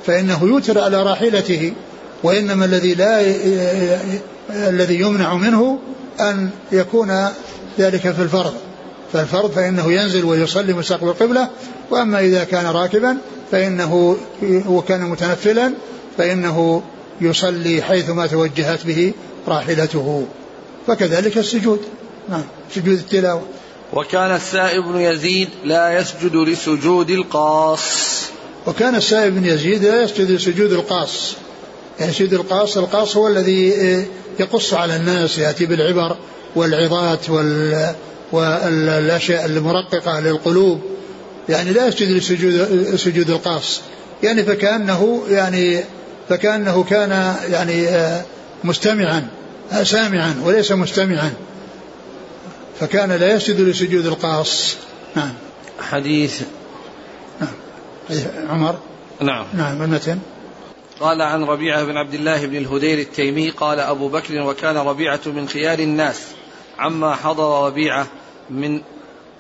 [0.06, 1.74] فإنه يوتر على راحلته
[2.24, 3.22] وإنما الذي لا
[4.50, 5.80] الذي يمنع منه
[6.20, 7.28] أن يكون
[7.80, 8.54] ذلك في الفرض.
[9.14, 11.50] فالفرض فإنه ينزل ويصلي مستقبل القبلة
[11.92, 13.18] وأما إذا كان راكبا
[13.52, 14.18] فإنه
[14.68, 15.74] وكان متنفلا
[16.18, 16.84] فإنه
[17.22, 19.14] يصلي حيثما توجهت به
[19.48, 20.28] راحلته.
[20.88, 21.80] فكذلك السجود.
[22.30, 22.44] نعم
[22.76, 23.42] سجود التلاوة.
[23.94, 28.22] وكان السائب بن يزيد لا يسجد لسجود القاص.
[28.68, 31.36] وكان السائب بن يزيد لا يسجد لسجود القاص.
[32.00, 33.74] يعني سجود القاص القاص هو الذي
[34.40, 36.18] يقص على الناس يأتي بالعبر
[36.56, 37.96] والعظات وال
[38.32, 40.82] والأشياء المرققة للقلوب.
[41.50, 43.82] يعني لا يسجد لسجود سجود القاص.
[44.24, 45.84] يعني فكأنه يعني
[46.30, 47.88] فكأنه كان يعني
[48.64, 49.28] مستمعا.
[49.84, 51.34] سامعا وليس مستمعا.
[52.80, 54.78] فكان لا يسجد لسجود القاص.
[55.16, 55.34] نعم.
[55.80, 56.42] حديث.
[57.42, 57.54] نعم.
[58.50, 58.76] عمر؟
[59.22, 59.46] نعم.
[59.54, 60.20] نعم المتن
[61.00, 65.48] قال عن ربيعة بن عبد الله بن الهدير التيمي قال أبو بكر وكان ربيعة من
[65.48, 66.22] خيار الناس.
[66.80, 68.08] عما حضر ربيعة
[68.50, 68.82] من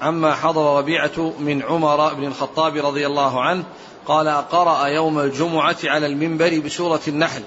[0.01, 3.63] عما حضر ربيعة من عمر بن الخطاب رضي الله عنه
[4.05, 7.41] قال قرأ يوم الجمعة على المنبر بسورة النحل.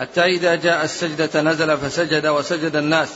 [0.00, 3.08] حتى إذا جاء السجدة نزل فسجد وسجد الناس.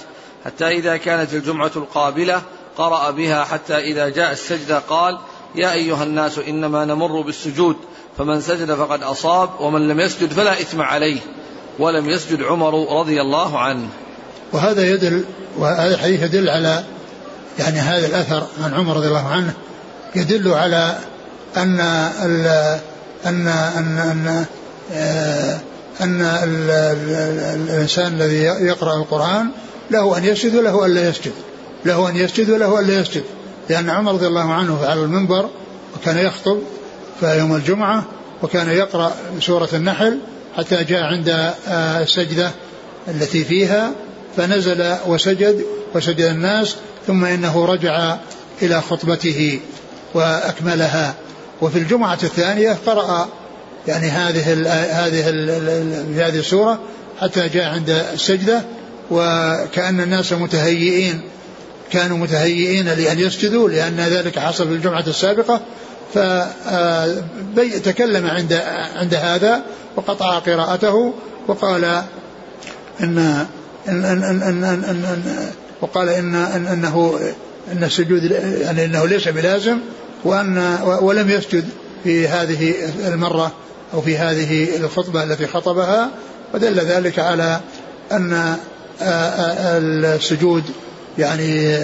[0.45, 2.42] حتى إذا كانت الجمعة القابلة
[2.77, 5.18] قرأ بها حتى إذا جاء السجدة قال
[5.55, 7.77] يا أيها الناس إنما نمر بالسجود.
[8.18, 11.21] فمن سجد فقد أصاب ومن لم يسجد فلا إثم عليه.
[11.79, 13.88] ولم يسجد عمر رضي الله عنه.
[14.53, 15.25] وهذا يدل
[15.59, 16.85] وهذا الحديث يدل على
[17.59, 19.55] يعني هذا الأثر عن عمر رضي الله عنه
[20.14, 20.99] يدل على
[21.57, 21.81] أن
[22.25, 22.47] ال
[23.27, 24.47] أن أن أن
[24.92, 25.61] آه،
[26.00, 26.70] أن ال
[27.70, 29.48] الإنسان الذي يقرأ القرآن
[29.90, 31.33] له أن يسجد وله أن لا يسجد.
[31.85, 33.22] له أن يسجد وله أن لا يسجد.
[33.68, 35.50] لأن عمر رضي الله عنه على المنبر
[35.96, 36.59] وكان يخطب
[37.20, 38.05] في يوم الجمعة
[38.42, 40.18] وكان يقرأ سورة النحل
[40.57, 42.50] حتى جاء عند آه، السجدة
[43.09, 43.92] التي فيها
[44.37, 46.76] فنزل وسجد وسجد الناس
[47.07, 48.16] ثم إنه رجع
[48.62, 49.61] إلى خطبته
[50.14, 51.14] وأكملها.
[51.62, 53.28] وفي الجمعة الثانية قرأ
[53.88, 55.23] يعني هذه ال هذه
[56.14, 56.81] في هذه السوره
[57.21, 58.62] حتى جاء عند السجدة
[59.11, 61.21] وكأن الناس متهيئين
[61.90, 65.61] كانوا متهيئين لأن يسجدوا لأن ذلك حصل في الجمعة السابقة.
[67.55, 68.53] فتكلم عند
[68.95, 69.62] عند هذا
[69.97, 71.14] وقطع قراءته
[71.49, 71.85] وقال
[73.01, 73.18] ان
[73.88, 77.21] ان ان ان, إن, إن, إن وقال ان, إن انه
[77.73, 78.23] إن السجود
[78.61, 79.79] يعني إنه ليس بلازم
[80.25, 81.64] وان ولم يسجد
[82.05, 82.75] في هذه
[83.07, 83.53] المرة.
[83.94, 86.11] أو في هذه الخطبة التي خطبها
[86.55, 87.61] ودل ذلك على
[88.12, 88.57] أن
[89.00, 90.64] السجود
[91.18, 91.78] يعني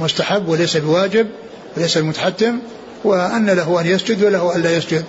[0.00, 1.26] مستحب وليس بواجب
[1.76, 2.58] وليس بمتحتم
[3.04, 5.04] وأن له أن يسجد وله أن لا يسجد.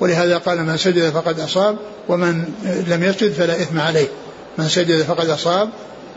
[0.00, 1.76] ولهذا قال من سجد فقد أصاب
[2.08, 2.44] ومن
[2.88, 4.06] لم يسجد فلا إثم عليه.
[4.58, 5.68] من سجد فقد أصاب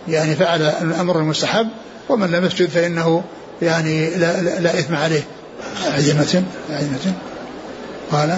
[0.08, 1.68] يعني فعل الأمر المستحب
[2.10, 3.24] ومن لم يسجد فإنه
[3.62, 5.24] يعني لا, لا, لا إثم عليه.
[5.86, 7.14] عزمة عزمة
[8.12, 8.38] قال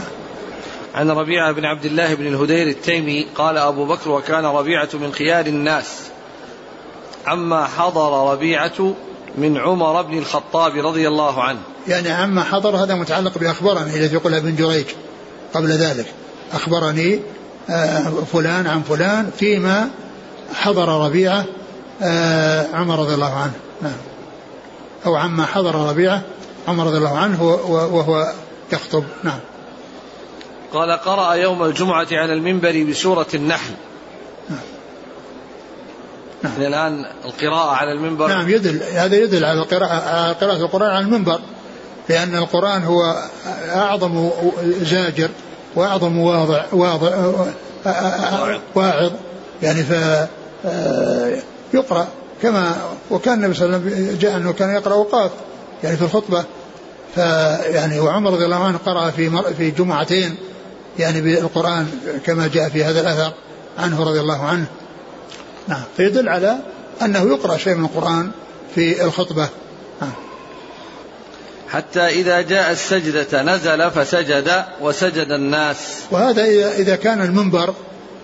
[0.93, 5.45] عن ربيعة بن عبد الله بن الهدير التيمي قال أبو بكر وكان ربيعة من خيار
[5.45, 5.99] الناس.
[7.25, 8.93] عما حضر ربيعة
[9.37, 11.59] من عمر بن الخطاب رضي الله عنه.
[11.87, 14.85] يعني عما حضر هذا متعلق بأخبرني الذي يقولها ابن جريج
[15.53, 16.05] قبل ذلك.
[16.53, 17.19] أخبرني
[17.69, 19.89] آه، فلان عن فلان فيما
[20.53, 21.45] حضر ربيعة
[22.01, 23.53] آه عمر رضي الله عنه.
[23.81, 23.97] نعم.
[25.05, 26.21] أو عما حضر ربيعة
[26.67, 28.33] عمر رضي الله عنه وهو
[28.73, 29.03] يخطب.
[29.23, 29.39] نعم.
[30.73, 33.73] قال قرأ يوم الجمعة على المنبر بسورة النحل
[34.49, 34.59] نعم.
[36.57, 41.39] الآن القراءة على المنبر نعم يدل هذا يدل على قراءة على قراءة القرآن على المنبر
[42.09, 43.23] لأن القرآن هو
[43.75, 44.29] أعظم
[44.81, 45.29] زاجر
[45.75, 47.09] وأعظم واضع واضع
[48.75, 49.11] واعظ
[49.61, 49.93] يعني ف
[51.73, 52.07] يقرأ
[52.41, 52.75] كما
[53.11, 55.31] وكان النبي صلى الله عليه وسلم جاء أنه كان يقرأ وقاف
[55.83, 56.43] يعني في الخطبة
[57.15, 60.35] فيعني وعمر رضي الله عنه قرأ في في جمعتين
[60.99, 61.87] يعني بالقرآن
[62.25, 63.33] كما جاء في هذا الأثر
[63.77, 64.65] عنه رضي الله عنه.
[65.67, 65.83] نعم.
[65.97, 66.57] فيدل على
[67.01, 68.31] أنه يقرأ شيء من القرآن
[68.75, 69.49] في الخطبة.
[70.01, 70.11] نعم.
[71.69, 75.77] حتى إذا جاء السجدة نزل فسجد وسجد الناس.
[76.11, 76.45] وهذا
[76.77, 77.73] إذا, كان المنبر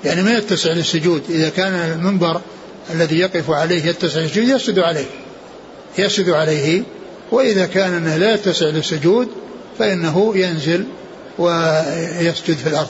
[0.06, 1.24] يعني ما يتسع للسجود.
[1.30, 2.42] إذا كان المنبر
[2.94, 5.06] الذي يقف عليه يتسع للسجود يسجد عليه.
[5.98, 6.84] يسجد عليه.
[7.32, 9.28] وإذا كان أنه لا يتسع للسجود
[9.80, 10.86] فإنه ينزل
[11.40, 12.90] ويسجد في الأرض.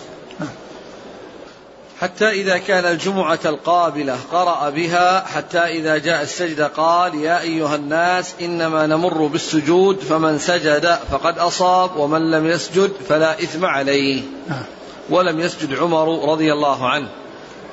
[2.01, 8.33] حتى إذا كان الجمعة القابلة قرأ بها حتى إذا جاء السجدة قال يا أيها الناس
[8.41, 14.63] إنما نمر بالسجود فمن سجد فقد أصاب ومن لم يسجد فلا إثم عليه نعم.
[15.09, 17.07] ولم يسجد عمر رضي الله عنه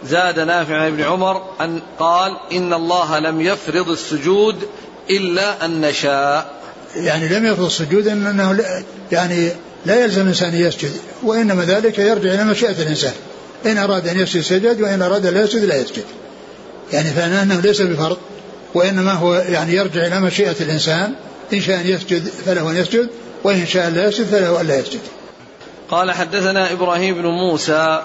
[0.04, 4.68] زاد نافع بن عمر أن قال إن الله لم يفرض السجود
[5.10, 6.56] إلا أن نشاء
[6.96, 8.64] يعني لم يفرض السجود أنه
[9.12, 9.50] يعني
[9.86, 13.12] لا يلزم الإنسان يسجد وإنما ذلك يرجع إلى مشيئة الإنسان.
[13.66, 16.04] إن أراد أن يسجد سجد وإن أراد لا يسجد لا يسجد.
[16.92, 18.16] يعني فأنه ليس بفرض
[18.74, 21.14] وإنما هو يعني يرجع إلى مشيئة الإنسان.
[21.52, 23.08] إن شاء أن يسجد فله أن يسجد
[23.44, 25.00] وإن شاء لا يسجد فله أن لا يسجد.
[25.90, 28.02] قال حدثنا إبراهيم بن موسى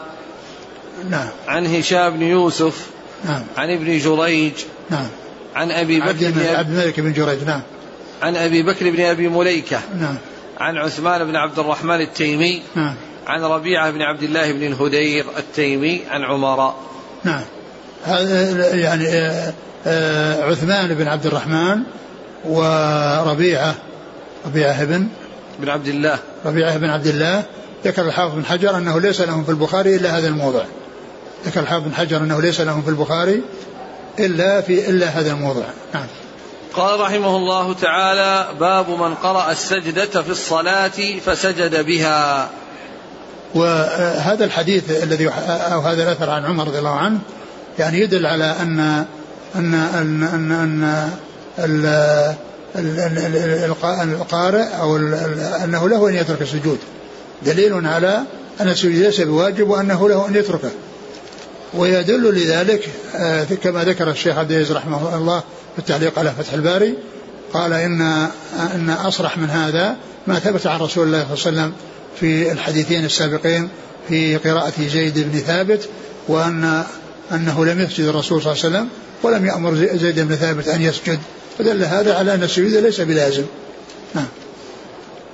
[1.09, 1.27] نعم.
[1.47, 2.85] عن هشام بن يوسف
[3.25, 3.43] نعم.
[3.57, 4.53] عن ابن جريج
[4.89, 5.07] نعم.
[5.55, 7.61] عن أبي بكر بن عبد الملك بن جريج نعم.
[8.21, 10.17] عن أبي بكر بن أبي مليكة نعم.
[10.61, 12.95] عن عثمان بن عبد الرحمن التيمي نعم.
[13.27, 16.73] عن ربيعة بن عبد الله بن الهدير التيمي عن عمر
[17.23, 17.41] نعم.
[18.03, 19.53] هذا يعني آه،
[19.87, 21.83] آه، عثمان بن عبد الرحمن
[22.45, 23.75] وربيعة
[24.45, 25.07] ربيعة بن
[25.59, 26.19] بن عبد الله.
[26.45, 27.43] ربيعة بن عبد الله.
[27.85, 30.63] ذكر الحافظ بن حجر أنه ليس لهم في البخاري إلا هذا الموضع.
[31.45, 33.41] ذكر الحافظ بن حجر أنه ليس لهم في البخاري
[34.19, 35.65] إلا في إلا هذا الموضع.
[35.93, 36.05] نعم.
[36.75, 42.49] قال رحمه الله تعالى باب من قرأ السجدة في الصلاة فسجد بها.
[43.55, 47.19] وهذا الحديث الذي أو هذا الأثر عن عمر رضي الله عنه
[47.79, 49.05] يعني يدل على أن
[49.55, 50.83] أن أن أن,
[53.83, 54.97] أن القارئ أو
[55.63, 56.77] أنه له أن يترك السجود.
[57.45, 58.23] دليل على
[58.61, 60.71] أن السجود ليس بواجب وأنه له أن يتركه.
[61.73, 66.97] ويدل لذلك آه، كما ذكر الشيخ عبد العزيز رحمه الله في التعليق على فتح الباري
[67.53, 68.01] قال إن
[68.75, 71.73] أن أصرح من هذا ما ثبت عن رسول الله صلى الله عليه وسلم
[72.19, 73.69] في الحديثين السابقين
[74.07, 75.89] في قراءة زيد بن ثابت
[76.27, 76.83] وأن
[77.31, 78.89] أنه لم يسجد الرسول صلى الله عليه وسلم
[79.23, 81.19] ولم يأمر زيد بن ثابت أن يسجد.
[81.57, 83.45] فدل هذا على أن السجود ليس بلازم.
[84.15, 84.27] نعم.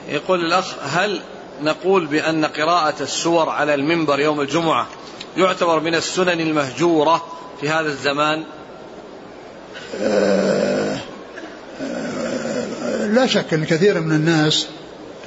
[0.09, 1.21] يقول الأخ هل
[1.61, 4.87] نقول بأن قراءة السور على المنبر يوم الجمعة
[5.37, 7.25] يعتبر من السنن المهجورة
[7.61, 8.43] في هذا الزمان؟
[13.13, 14.67] لا شك أن كثير من الناس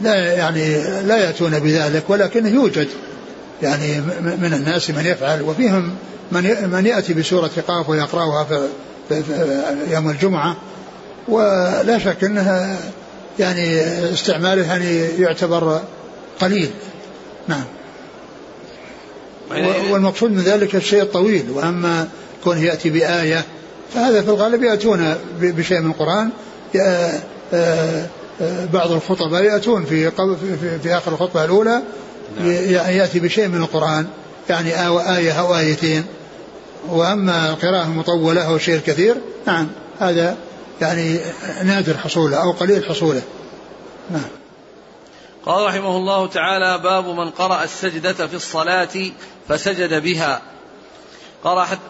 [0.00, 2.88] لا يعني لا يأتون بذلك ولكنه يوجد
[3.62, 5.90] يعني من الناس من يفعل وفيهم
[6.32, 8.44] من من يأتي بسورة قاف ويقرأها
[9.08, 9.22] في
[9.90, 10.56] يوم الجمعة
[11.28, 12.78] ولا شك أنها
[13.38, 13.80] يعني
[14.12, 15.80] استعماله يعني يعتبر
[16.40, 16.70] قليل.
[17.48, 17.64] نعم.
[19.90, 22.08] والمقصود من ذلك الشيء الطويل وأما
[22.44, 23.44] كونه يأتي بآية
[23.94, 26.30] فهذا في الغالب يأتون بشيء من القرآن.
[27.52, 28.06] آه،
[28.72, 31.82] بعض الخطباء يأتون في في, في آخر الخطبة الأولى.
[32.38, 32.50] نعم.
[32.70, 34.06] يأتي بشيء من القرآن.
[34.48, 34.68] يعني
[35.16, 36.04] آية أو آيتين.
[36.88, 39.68] وأما القراءة المطولة أو الشيء الكثير نعم
[40.00, 40.36] هذا
[40.80, 41.20] يعني
[41.64, 43.22] نادر حصوله أو قليل حصوله.
[44.10, 44.22] نعم.
[45.46, 49.10] قال رحمه الله تعالى باب من قرأ السجدة في الصلاة
[49.48, 50.42] فسجد بها.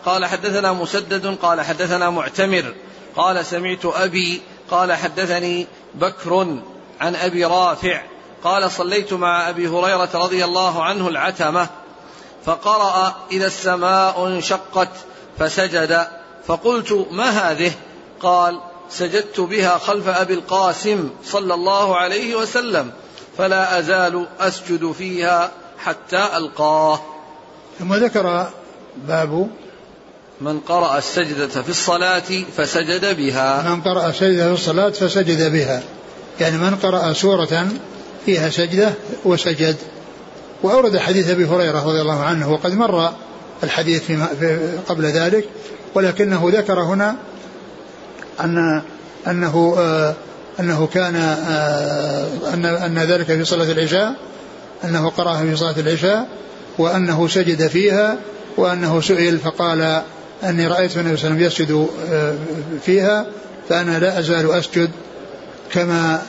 [0.05, 2.75] قال حدثنا مسدد قال حدثنا معتمر
[3.17, 6.59] قال سمعت أبي قال حدثني بكر
[7.01, 8.03] عن أبي رافع
[8.45, 11.69] قال صليت مع أبي هريرة رضي الله عنه العتمة
[12.45, 14.89] فقرأ إذا السماء انشقت
[15.39, 16.07] فسجد
[16.47, 17.73] فقلت ما هذه؟
[18.21, 22.93] قال سجدت بها خلف أبي القاسم صلى الله عليه وسلم
[23.39, 27.01] فلا أزال أسجد فيها حتى ألقاه.
[27.79, 28.51] ثم ذكر
[29.09, 29.49] باب
[30.41, 33.75] من قرأ السجدة في الصلاة فسجد بها.
[33.75, 35.83] من قرأ السجدة في الصلاة فسجد بها.
[36.41, 37.69] يعني من قرأ سورة
[38.27, 38.93] فيها سجدة
[39.25, 39.77] وسجد.
[40.63, 43.13] وأورد حديث أبي هريرة رضي الله عنه وقد مر
[43.63, 45.45] الحديث في قبل ذلك
[45.95, 47.17] ولكنه ذكر هنا
[48.41, 48.83] أن
[49.27, 50.15] أنه آه
[50.61, 54.15] أنه كان آه أن أن ذلك في صلاة العشاء
[54.85, 56.29] أنه قرأها في صلاة العشاء
[56.79, 58.19] وأنه سجد فيها
[58.61, 60.03] وأنه سئل فقال
[60.45, 62.35] أني رأيت النبي صلى الله عليه وسلم يسجد آه
[62.87, 63.27] فيها
[63.69, 64.91] فأنا لا أزال أسجد
[65.73, 66.23] كما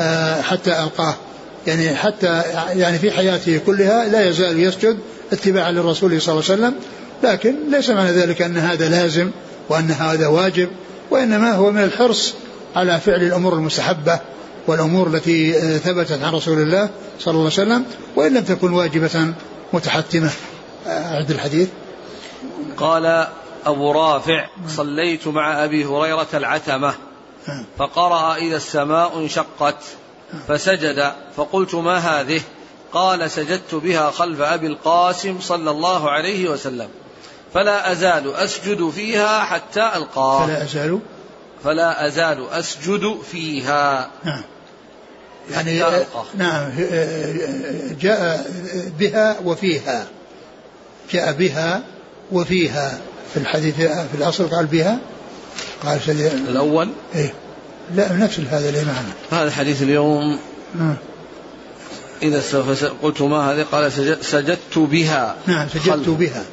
[0.00, 1.14] آه حتى ألقاه.
[1.66, 2.42] يعني حتى
[2.74, 4.98] يعني في حياته كلها لا يزال يسجد
[5.32, 6.74] اتباعا للرسول صلى الله عليه وسلم
[7.22, 9.30] لكن ليس معنى ذلك أن هذا لازم
[9.68, 10.68] وأن هذا واجب
[11.10, 12.34] وإنما هو من الحرص
[12.76, 14.20] على فعل الأمور المستحبة
[14.66, 16.88] والأمور التي ثبتت عن رسول الله
[17.20, 17.84] صلى الله عليه وسلم
[18.16, 19.32] وإن لم تكن واجبة
[19.72, 20.30] متحتمة.
[20.86, 21.68] أعد الحديث.
[22.76, 23.26] قال
[23.66, 26.94] أبو رافع صليت مع أبي هريرة العتمة
[27.78, 29.76] فقرأ إذا السماء انشقت
[30.48, 32.40] فسجد فقلت ما هذه؟
[32.92, 36.88] قال سجدت بها خلف أبي القاسم صلى الله عليه وسلم
[37.54, 40.46] فلا أزال أسجد فيها حتى ألقاه.
[40.46, 40.98] فلا أزال.
[41.64, 44.10] فلا أزال أسجد فيها.
[44.24, 44.42] نعم.
[45.50, 45.84] يعني
[46.34, 46.70] نعم
[48.00, 48.46] جاء
[48.98, 50.06] بها وفيها.
[51.12, 51.82] جاء بها
[52.32, 53.00] وفيها
[53.34, 54.98] في الحديث في الأصل قال بها؟
[55.82, 56.00] قال
[56.48, 57.34] الأول؟ إيه.
[57.94, 59.12] لا نفس هذا اللي معنا.
[59.30, 60.38] هذا الحديث اليوم.
[60.74, 60.96] نعم
[62.22, 63.92] إذا سوف قلت ما هذه قال
[64.22, 65.36] سجدت بها.
[65.46, 66.44] نعم سجدت بها.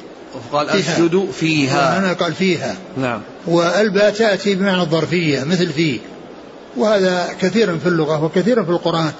[0.52, 1.98] قال أسجد فيها.
[1.98, 2.76] أنا قال فيها.
[2.96, 3.20] نعم.
[3.46, 6.00] والباء تأتي بمعنى الظرفية مثل في.
[6.76, 9.12] وهذا كثير في اللغة وكثير في القرآن.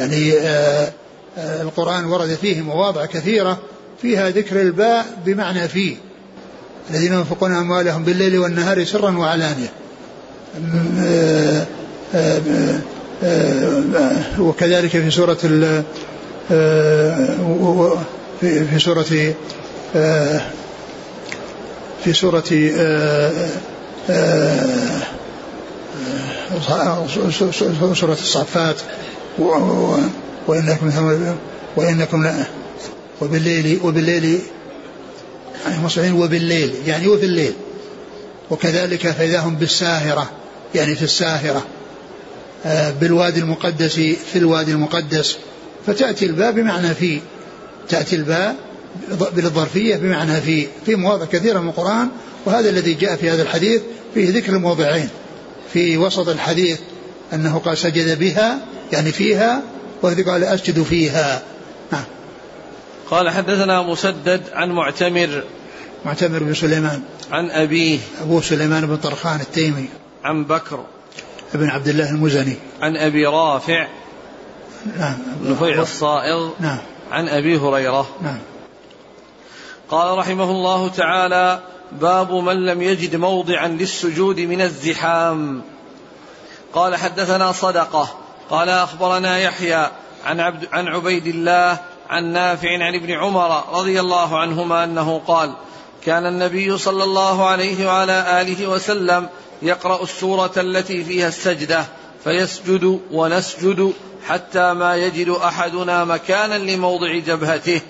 [0.00, 0.92] يعني آه
[1.38, 3.58] آه القرآن ورد فيه مواضع كثيرة.
[4.02, 5.96] فيها ذكر الباء بمعنى في
[6.90, 9.72] الذين ينفقون أموالهم بالليل والنهار سرا وعلانية
[12.14, 12.78] آه
[14.38, 15.38] وكذلك في سورة
[18.40, 19.02] في سورة
[22.04, 22.44] في سورة
[27.94, 28.76] سورة الصفات
[30.46, 31.26] وإنكم
[31.76, 32.26] وإنكم
[33.20, 34.38] وبالليل وبالليل
[35.82, 37.52] مصرين وبالليل يعني وفي الليل
[38.50, 40.30] وكذلك فإذا هم بالساهرة
[40.74, 41.64] يعني في الساهرة
[43.00, 43.94] بالوادي المقدس
[44.32, 45.36] في الوادي المقدس.
[45.86, 47.20] فتأتي الباء بمعنى في.
[47.88, 48.56] تأتي الباء
[49.32, 50.66] بالظرفية بمعنى في.
[50.86, 52.08] في مواضع كثيرة من القرآن
[52.44, 53.82] وهذا الذي جاء في هذا الحديث
[54.14, 55.08] فيه ذكر الموضعين.
[55.72, 56.78] في وسط الحديث
[57.32, 58.58] أنه قال سجد بها
[58.92, 59.62] يعني فيها
[60.02, 61.42] وهذه قال أسجد فيها.
[63.10, 65.44] قال حدثنا مسدد عن معتمر
[66.04, 67.02] معتمر بن سليمان.
[67.30, 67.98] عن أبيه.
[68.20, 69.88] أبو سليمان بن طرخان التيمي.
[70.24, 70.84] عن بكر.
[71.54, 72.56] ابن عبد الله المزني.
[72.82, 73.88] عن أبي رافع.
[74.98, 75.16] نعم.
[75.44, 76.50] نفيع الصائغ.
[76.60, 76.78] نعم.
[77.10, 78.08] عن أبي هريرة.
[78.22, 78.38] نعم.
[79.90, 81.60] قال رحمه الله تعالى
[82.00, 85.62] باب من لم يجد موضعا للسجود من الزحام.
[86.72, 88.08] قال حدثنا صدقة.
[88.50, 89.90] قال أخبرنا يحيى
[90.24, 91.78] عن عبد عن عبيد الله
[92.08, 95.54] عن نافع عن ابن عمر رضي الله عنهما أنه قال
[96.04, 99.28] كان النبي صلى الله عليه وعلى آله وسلم
[99.62, 101.84] يقرأ السورة التي فيها السجدة
[102.24, 103.92] فيسجد ونسجد
[104.26, 107.80] حتى ما يجد أحدنا مكانا لموضع جبهته.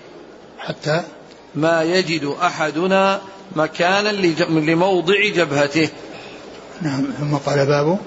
[0.59, 1.03] حتى
[1.55, 3.21] ما يجد أحدنا
[3.57, 4.09] مكانا
[4.49, 5.89] لموضع جبهته.
[6.83, 7.99] نعم ثم قال باب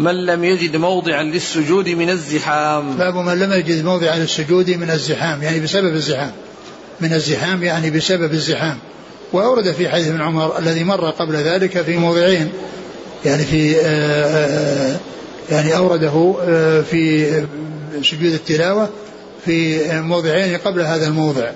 [0.00, 2.96] من لم يجد موضعا للسجود من الزحام.
[2.96, 6.32] باب من لم يجد موضعا للسجود من الزحام يعني بسبب الزحام.
[7.00, 8.78] من الزحام يعني بسبب الزحام.
[9.32, 12.52] وأورد في حديث ابن عمر الذي مر قبل ذلك في موضعين
[13.24, 14.96] يعني في آآ آآ
[15.50, 16.34] يعني أورده
[16.82, 17.26] في
[18.02, 18.88] سجود التلاوة
[19.44, 21.50] في موضعين قبل هذا الموضع.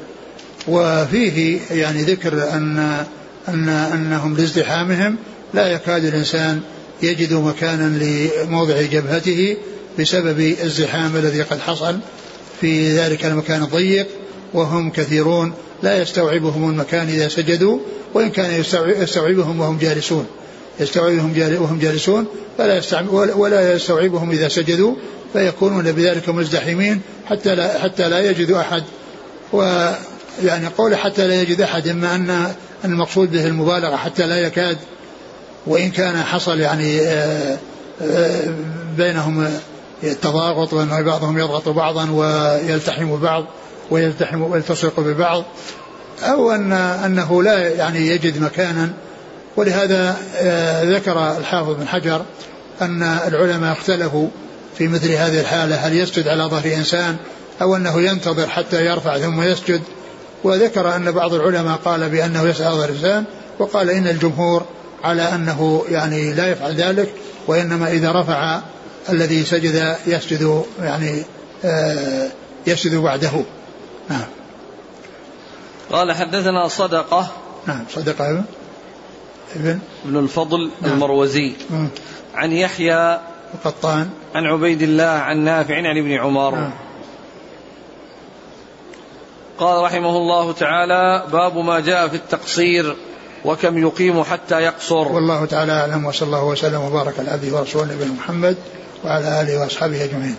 [0.69, 3.05] وفيه يعني ذكر أن
[3.49, 5.17] أن أنهم لازدحامهم
[5.55, 6.61] لا يكاد الإنسان
[7.03, 9.57] يجد مكانا لموضع جبهته
[9.99, 11.99] بسبب الزحام الذي قد حصل
[12.61, 14.07] في ذلك المكان الضيق
[14.55, 15.53] وهم كثيرون.
[15.83, 17.79] لا يستوعبهم المكان إذا سجدوا
[18.15, 18.65] وإن كان
[19.01, 20.27] يستوعبهم وهم جالسون.
[20.81, 22.27] يستوعبهم وهم جالسون
[22.59, 22.83] فلا
[23.37, 24.95] ولا يستوعبهم إذا سجدوا
[25.33, 28.83] فيكونون بذلك مزدحمين حتى لا حتى لا يجد أحد.
[29.53, 34.77] ويعني قول حتى لا يجد أحد إما أن المقصود به المبالغة حتى لا يكاد
[35.67, 37.01] وإن كان حصل يعني
[38.97, 39.49] بينهم
[40.23, 43.45] تضاغط وأن بعضهم يضغط بعضا ويلتحم بعض
[43.91, 45.45] ويلتحم ويلتصق ببعض
[46.23, 48.93] أو أن أنه لا يعني يجد مكانا.
[49.57, 52.23] ولهذا آه، ذكر الحافظ بن حجر
[52.83, 54.29] أن العلماء اختلفوا
[54.79, 57.17] في مثل هذه الحالة هل يسجد على ظهر إنسان
[57.63, 59.83] أو أنه ينتظر حتى يرفع ثم يسجد.
[60.45, 63.25] وذكر أن بعض العلماء قال بأنه يسجد على ظهر الإنسان
[63.59, 64.67] وقال إن الجمهور
[65.03, 67.15] على أنه يعني لا يفعل ذلك
[67.47, 68.61] وإنما إذا رفع
[69.09, 71.23] الذي سجد يسجد يعني
[71.65, 72.31] آه،
[72.67, 73.45] يسجد بعده
[74.11, 74.27] نعم.
[75.93, 77.31] قال حدثنا صدقة.
[77.67, 78.45] نعم صدقة ابن؟
[79.57, 80.93] ابن؟ ابن الفضل نعم.
[80.93, 81.53] المروزي.
[81.71, 81.89] مم.
[82.35, 83.21] عن يحيى
[83.55, 84.11] القطان.
[84.35, 86.55] عن عبيد الله عن نافع عن ابن عمر.
[86.55, 86.73] نعم.
[89.59, 92.97] قال رحمه الله تعالى باب ما جاء في التقصير.
[93.45, 98.13] وكم يقيم حتى يقصر والله تعالى أعلم وصلى الله وسلم وبارك على عبده ورسوله نبينا
[98.13, 98.57] محمد
[99.05, 100.37] وعلى آله وأصحابه أجمعين.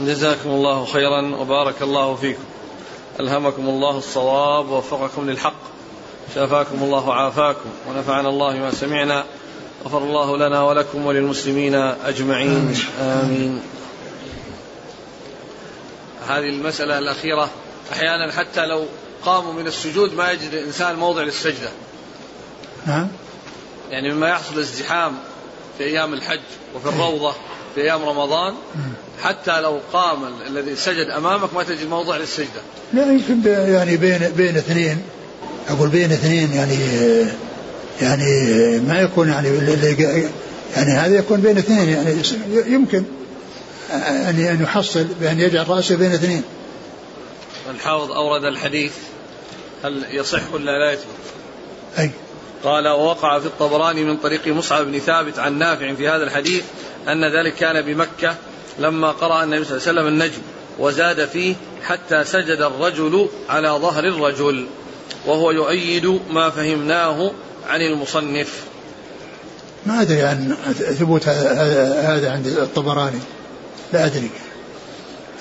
[0.00, 2.42] جزاكم الله خيرا وبارك الله فيكم.
[3.20, 5.60] ألهمكم الله الصواب ووفقكم للحق.
[6.34, 9.24] شافاكم الله وعافاكم ونفعنا الله ما سمعنا
[9.84, 11.74] غفر الله لنا ولكم وللمسلمين
[12.04, 13.62] أجمعين آمين.
[16.28, 17.50] هذه المسألة الأخيرة
[17.92, 18.84] أحيانا حتى لو
[19.24, 21.70] قاموا من السجود ما يجد الإنسان موضع للسجدة.
[22.86, 23.08] نعم
[23.90, 25.12] يعني مما يحصل ازدحام
[25.78, 26.40] في أيام الحج
[26.74, 27.32] وفي الروضة
[27.74, 28.54] في أيام رمضان
[29.22, 32.60] حتى لو قام الذي سجد أمامك ما تجد موضع للسجدة.
[32.92, 35.02] لا يمكن يعني بين بين اثنين.
[35.68, 36.78] أقول بين اثنين يعني
[38.02, 39.48] يعني ما يكون يعني
[40.76, 42.22] يعني هذا يكون بين اثنين يعني
[42.66, 43.02] يمكن
[43.90, 46.42] أن يحصل بأن يجعل رأسه بين اثنين.
[47.70, 48.92] الحافظ أورد الحديث
[49.84, 51.06] هل يصح ولا لا يثبت؟
[51.98, 52.10] أي.
[52.64, 56.64] قال ووقع في الطبراني من طريق مصعب بن ثابت عن نافع في هذا الحديث
[57.08, 58.34] أن ذلك كان بمكة
[58.78, 60.42] لما قرأ النبي صلى الله عليه وسلم النجم
[60.78, 64.66] وزاد فيه حتى سجد الرجل على ظهر الرجل
[65.26, 67.32] وهو يؤيد ما فهمناه
[67.68, 68.64] عن المصنف.
[69.86, 70.56] ما أدري عن
[70.98, 73.20] ثبوت هذا عند الطبراني
[73.92, 74.30] لا أدري.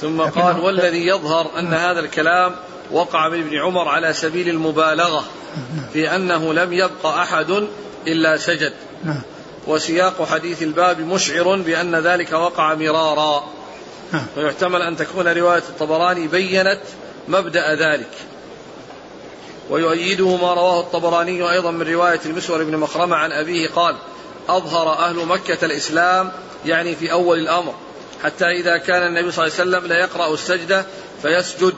[0.01, 2.55] ثم قال والذي يظهر أن هذا الكلام
[2.91, 5.23] وقع من ابن عمر على سبيل المبالغة
[5.93, 7.67] في أنه لم يبق أحد
[8.07, 8.73] إلا سجد.
[9.67, 13.43] وسياق حديث الباب مشعر بأن ذلك وقع مرارا.
[14.37, 16.81] ويحتمل أن تكون رواية الطبراني بينت
[17.27, 18.11] مبدأ ذلك.
[19.69, 23.95] ويؤيده ما رواه الطبراني أيضا من رواية المسور بن مخرمة عن أبيه قال
[24.49, 26.31] أظهر أهل مكة الإسلام
[26.65, 27.73] يعني في أول الأمر.
[28.23, 30.85] حتى إذا كان النبي صلى الله عليه وسلم لا يقرأ السجدة
[31.21, 31.73] فيسجد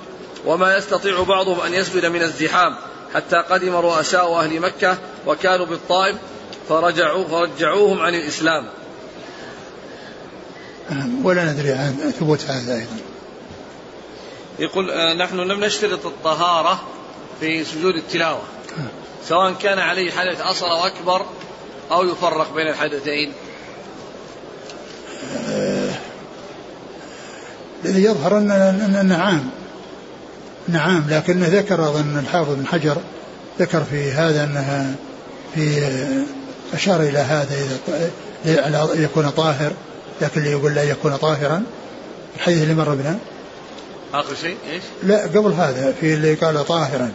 [0.45, 2.75] وما يستطيع بعضهم أن يسجد من الزحام.
[3.13, 6.15] حتى قدم رؤساء أهل مكة وكانوا بالطائف
[6.69, 8.67] فرجعوا فرجعوهم عن الإسلام.
[11.23, 12.97] ولا ندري عن ثبوت هذا أيضا.
[14.59, 16.83] يقول آه، نحن لم نشترط الطهارة
[17.39, 18.41] في سجود التلاوة.
[19.27, 21.25] سواء كان عليه حدث أصغر أكبر
[21.91, 23.33] أو يفرق بين الحدثين.
[25.47, 25.60] آه،
[27.85, 29.49] الذي يظهر أنه عام
[30.67, 32.97] نعم لكنه ذكر أظن الحافظ بن حجر
[33.59, 34.95] ذكر في هذا أنها
[35.55, 35.83] في
[36.73, 37.55] أشار إلى هذا
[38.45, 39.71] إذا يكون طاهر
[40.21, 41.63] لكن اللي يقول لا يكون طاهرا.
[42.35, 43.17] الحديث اللي مر بنا.
[44.13, 47.11] آخر شيء إيش؟ لا قبل هذا في اللي قال طاهرا.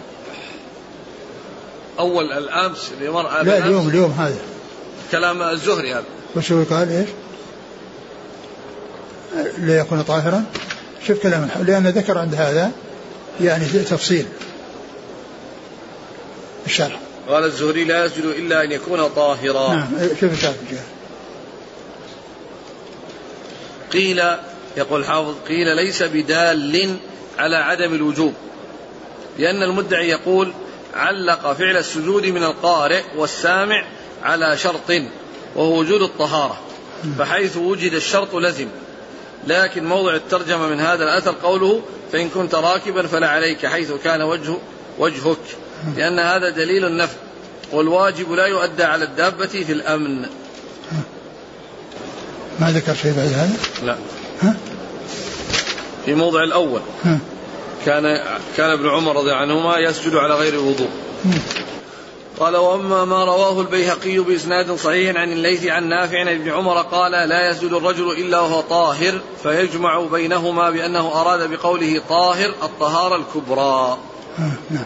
[1.99, 4.39] أول الأمس اللي مر لا اليوم اليوم هذا.
[5.13, 6.05] كلام الزهري هذا.
[6.37, 7.09] وش هو قال؟ إيش؟
[9.59, 10.45] ليكون طاهرا.
[11.07, 12.71] شوف كلام لأن ذكر عند هذا
[13.41, 14.27] يعني تفصيل.
[16.67, 17.01] الشرح.
[17.29, 19.75] قال الزهري لا يسجد إلا أن يكون طاهرا.
[19.75, 19.89] نعم
[20.21, 20.55] شوف الشرح.
[23.93, 24.23] قيل
[24.77, 26.97] يقول الحافظ قيل ليس بدال
[27.39, 28.35] على عدم الوجوب
[29.39, 30.53] لأن المدعي يقول
[30.95, 33.85] علق فعل السجود من القارئ والسامع
[34.23, 34.91] على شرط
[35.57, 36.61] وهو وجود الطهارة
[37.19, 38.69] فحيث وجد الشرط لزم.
[39.47, 41.83] لكن موضع الترجمة من هذا الأثر قوله
[42.13, 44.57] فإن كنت راكبا فلا عليك حيث كان وجه
[44.99, 45.39] وجهك.
[45.97, 47.17] لأن هذا دليل النفع.
[47.73, 50.27] والواجب لا يؤدى على الدابة في الأمن.
[52.61, 53.97] ما ذكر شيء بعد هذا؟ لا.
[54.43, 54.57] ها؟
[56.05, 56.81] في موضع الأول.
[57.05, 57.19] ها؟
[57.87, 58.21] كان
[58.57, 60.89] كان ابن عمر رضي عنهما يسجد على غير الوضوء
[62.41, 67.13] قال وأما ما رواه البيهقي بإسناد صحيح عن الليث عن نافع عن ابن عمر قال
[67.13, 73.99] لا يسجد الرجل إلا وهو طاهر فيجمع بينهما بأنه أراد بقوله طاهر الطهارة الكبرى.
[74.71, 74.85] نعم.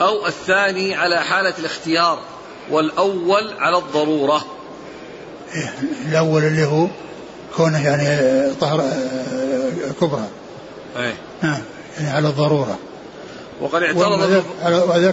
[0.00, 2.18] أو الثاني على حالة الاختيار
[2.70, 4.44] والأول على الضرورة.
[6.08, 6.86] الأول اللي هو
[7.56, 8.84] كونه يعني طهر
[10.00, 10.28] كبرى.
[10.96, 11.14] إيه.
[11.42, 11.62] نعم
[11.98, 12.78] يعني على الضرورة
[13.60, 14.44] وقد اعترض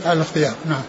[0.05, 0.81] على الاختيار نعم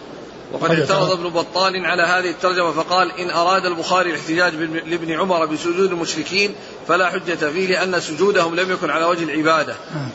[0.53, 4.53] وقد اعترض ابن بطال على هذه الترجمة فقال إن أراد البخاري الاحتجاج
[4.87, 6.55] لابن عمر بسجود المشركين
[6.87, 9.75] فلا حجة فيه لأن سجودهم لم يكن على وجه العبادة.
[9.95, 10.09] نعم.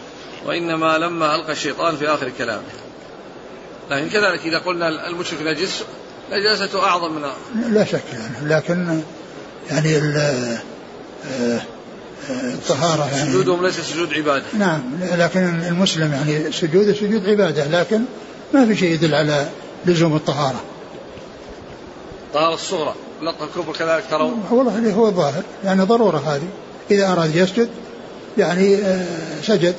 [0.47, 2.62] وإنما لما ألقى الشيطان في آخر كلامه.
[3.91, 5.85] لكن كذلك إذا قلنا المشرك نجس
[6.32, 7.22] نجاسته أعظم من
[7.74, 8.55] لا شك يعني.
[8.55, 9.01] لكن
[9.70, 11.61] يعني آه،
[12.30, 13.30] الطهارة يعني.
[13.30, 14.45] سجودهم ليس سجود عبادة.
[14.59, 14.82] نعم.
[15.18, 17.80] لكن المسلم يعني سجوده سجود عبادة.
[17.80, 18.01] لكن
[18.55, 19.49] ما في شيء يدل على
[19.87, 20.61] لزوم الطهارة.
[22.28, 22.95] الطهارة الصغرى.
[23.22, 26.49] لطة الكبرى كذلك ترون والله اللي هو الظاهر يعني ضرورة هذه.
[26.91, 27.68] إذا أراد يسجد
[28.39, 29.74] يعني آه، سجد.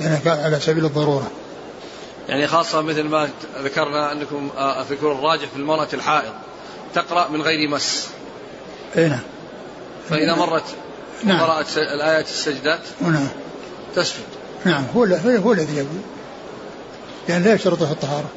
[0.00, 1.30] يعني على سبيل الضرورة.
[2.28, 3.28] يعني خاصة مثل ما
[3.62, 6.32] ذكرنا أنكم آه، الراجح في المرأة الحائض.
[6.94, 8.08] تقرأ من غير مس.
[8.96, 9.20] أي نعم.
[10.10, 10.64] فإذا مرت
[11.24, 11.40] نعم.
[11.40, 13.28] قرأت الآيات السجدات نعم.
[13.96, 14.24] تسجد.
[14.64, 15.04] نعم هو
[15.44, 16.00] هو الذي يقول.
[17.28, 18.28] يعني لا يشترطه الطهارة.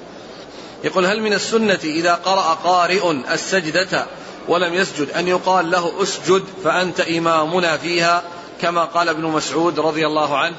[0.84, 4.06] يقول هل من السنة إذا قرأ قارئ السجدة
[4.48, 8.24] ولم يسجد أن يقال له أسجد فأنت إمامنا فيها
[8.62, 10.56] كما قال ابن مسعود رضي الله عنه؟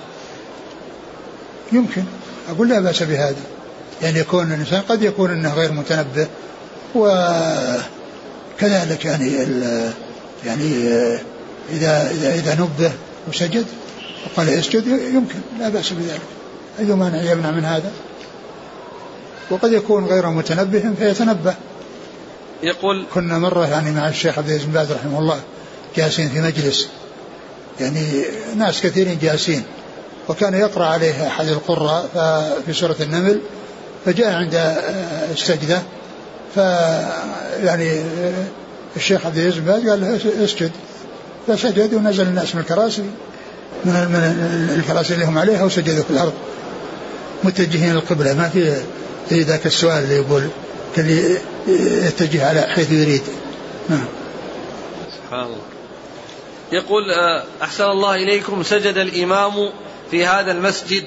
[1.72, 2.04] يمكن.
[2.48, 3.36] أقول لا بأس بهذا.
[4.02, 6.28] يعني يكون الإنسان قد يكون أنه غير متنبه
[6.94, 7.84] وكذلك
[9.04, 9.32] يعني
[10.46, 10.88] يعني
[11.70, 12.92] إذا إذا إذا نبه
[13.28, 13.66] وسجد
[14.26, 15.40] وقال اسجد يمكن.
[15.58, 16.20] لا بأس بذلك.
[16.78, 17.92] أي مانع يمنع من هذا؟
[19.50, 21.54] وقد يكون غير متنبه فيتنبه.
[22.62, 25.40] يقول كنا مرة يعني مع الشيخ عبد العزيز بن باز رحمه الله
[25.96, 26.88] جالسين في مجلس.
[27.80, 28.24] يعني
[28.56, 29.62] ناس كثيرين جالسين.
[30.28, 32.08] وكان يقرأ عليه أحد القراء
[32.66, 33.40] في سورة النمل.
[34.04, 34.54] فجاء عند
[35.32, 35.82] السجدة.
[36.54, 36.56] ف
[37.64, 38.02] يعني
[38.96, 40.70] الشيخ عبد العزيز بن باز قال له اسجد.
[41.48, 43.02] فسجد ونزل الناس من الكراسي
[43.84, 46.32] من من الكراسي اللي هم عليها وسجدوا في الأرض
[47.44, 48.82] متجهين القبله ما في
[49.40, 50.48] ذاك السؤال اللي يقول
[50.98, 51.38] اللي
[52.06, 53.22] يتجه على حيث يريد.
[53.88, 54.04] نعم.
[55.16, 55.58] سبحان الله.
[56.72, 59.70] يقول آه، أحسن الله إليكم سجد الإمام
[60.10, 61.04] في هذا المسجد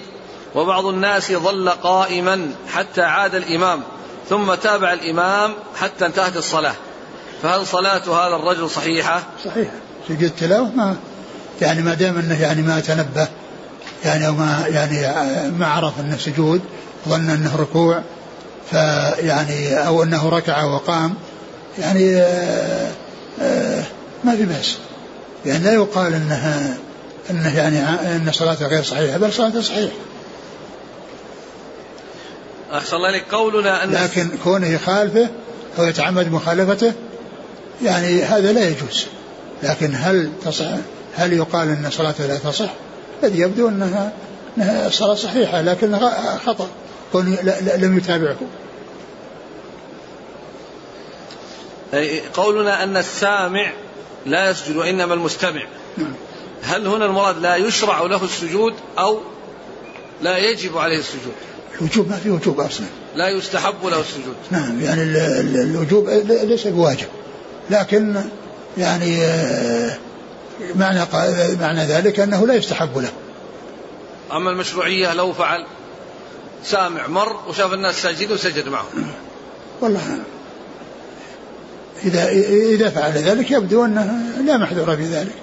[0.56, 3.82] وبعض الناس ظل قائما حتى عاد الإمام
[4.30, 6.76] ثم تابع الإمام حتى انتهت الصلاة.
[7.44, 9.72] فهل صلاة هذا الرجل صحيحة؟ صحيحة
[10.08, 10.96] سجد التلاوة ما
[11.62, 13.28] يعني ما دام إنه يعني ما تنبه
[14.06, 15.02] يعني أو ما يعني
[15.52, 16.62] ما عرف إنه سجود
[17.10, 18.04] ظن إنه ركوع
[18.72, 21.13] فيعني أو أنه ركع وقام
[21.80, 22.91] يعني آه،
[23.41, 23.84] آه،
[24.24, 24.78] ما في بأس.
[25.45, 26.78] يعني لا يقال إنها
[27.30, 27.80] إنه يعني
[28.16, 29.93] إن صلاته غير صحيحة بل صلاته صحيحة.
[32.74, 35.30] أحسن الله لك قولنا أن لكن كونه يخالفه
[35.80, 36.93] أو يتعمد مخالفته
[37.84, 39.05] يعني هذا لا يجوز.
[39.63, 40.66] لكن هل تصح
[41.16, 42.70] هل يقال إن صلاته لا تصح؟
[43.24, 44.11] الذي يبدو إنها
[44.57, 45.99] إنها صلاة صحيحة لكن
[46.45, 46.68] خطأ.
[47.12, 47.38] كون
[47.78, 48.38] لم يتابعه.
[52.34, 53.74] قولنا أن السامع
[54.26, 55.64] لا يسجد وإنما المستمع.
[55.97, 56.14] نعم.
[56.64, 59.20] هل هنا المراد لا يشرع له السجود أو
[60.22, 61.34] لا يجب عليه السجود؟
[61.80, 62.86] الوجوب ما في وجوب أصلا.
[63.16, 64.36] لا يستحب له السجود.
[64.51, 65.01] نعم يعني
[65.62, 66.10] الوجوب
[66.43, 67.08] ليس بواجب
[67.70, 68.22] لكن
[68.78, 69.97] يعني آه،
[70.76, 71.06] معنى
[71.60, 73.12] معنى ذلك أنه لا يستحب له.
[74.32, 75.66] أما المشروعية لو فعل
[76.64, 79.08] سامع مر وشاف الناس ساجدين وسجد معهم.
[79.82, 80.20] والله
[82.03, 82.30] إذا
[82.74, 85.36] إذا فعل ذلك يبدو أنه لا محذور في ذلك.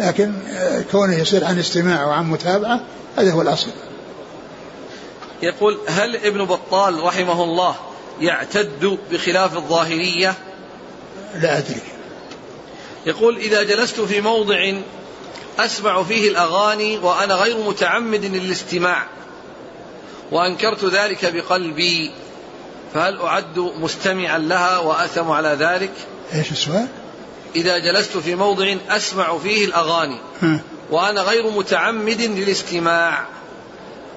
[0.00, 2.80] لكن آه، كونه يصير عن استماع وعن متابعة
[3.16, 3.70] هذا هو الأصل.
[5.42, 7.74] يقول هل ابن بطال رحمه الله
[8.20, 10.34] يعتد بخلاف الظاهرية؟
[11.34, 11.80] لا أدري.
[13.06, 14.72] يقول إذا جلست في موضع
[15.58, 19.06] أسمع فيه الأغاني وأنا غير متعمد للاستماع
[20.30, 22.10] وأنكرت ذلك بقلبي
[22.94, 25.92] فهل أعد مستمعا لها وأثم على ذلك؟
[26.34, 26.86] إيش السؤال؟
[27.56, 30.18] إذا جلست في موضع أسمع فيه الأغاني
[30.90, 33.26] وأنا غير متعمد للاستماع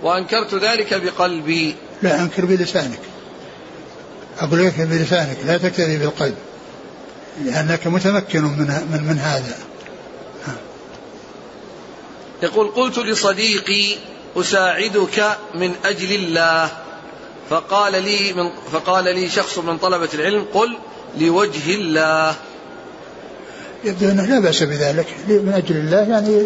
[0.04, 1.76] وأنكرت ذلك بقلبي.
[2.02, 3.00] لا أنكر بلسانك.
[4.40, 6.36] أقول لك بلسانك لا تكتفي بالقلب
[7.44, 9.58] لأنك متمكن من من, من هذا.
[12.44, 13.96] يقول قلت لصديقي
[14.38, 16.72] أساعدك من أجل الله.
[17.50, 20.78] فقال لي من فقال لي شخص من طلبة العلم قل
[21.18, 22.36] لوجه الله.
[23.84, 25.06] يبدو أنه لا بأس بذلك.
[25.28, 26.46] من أجل الله يعني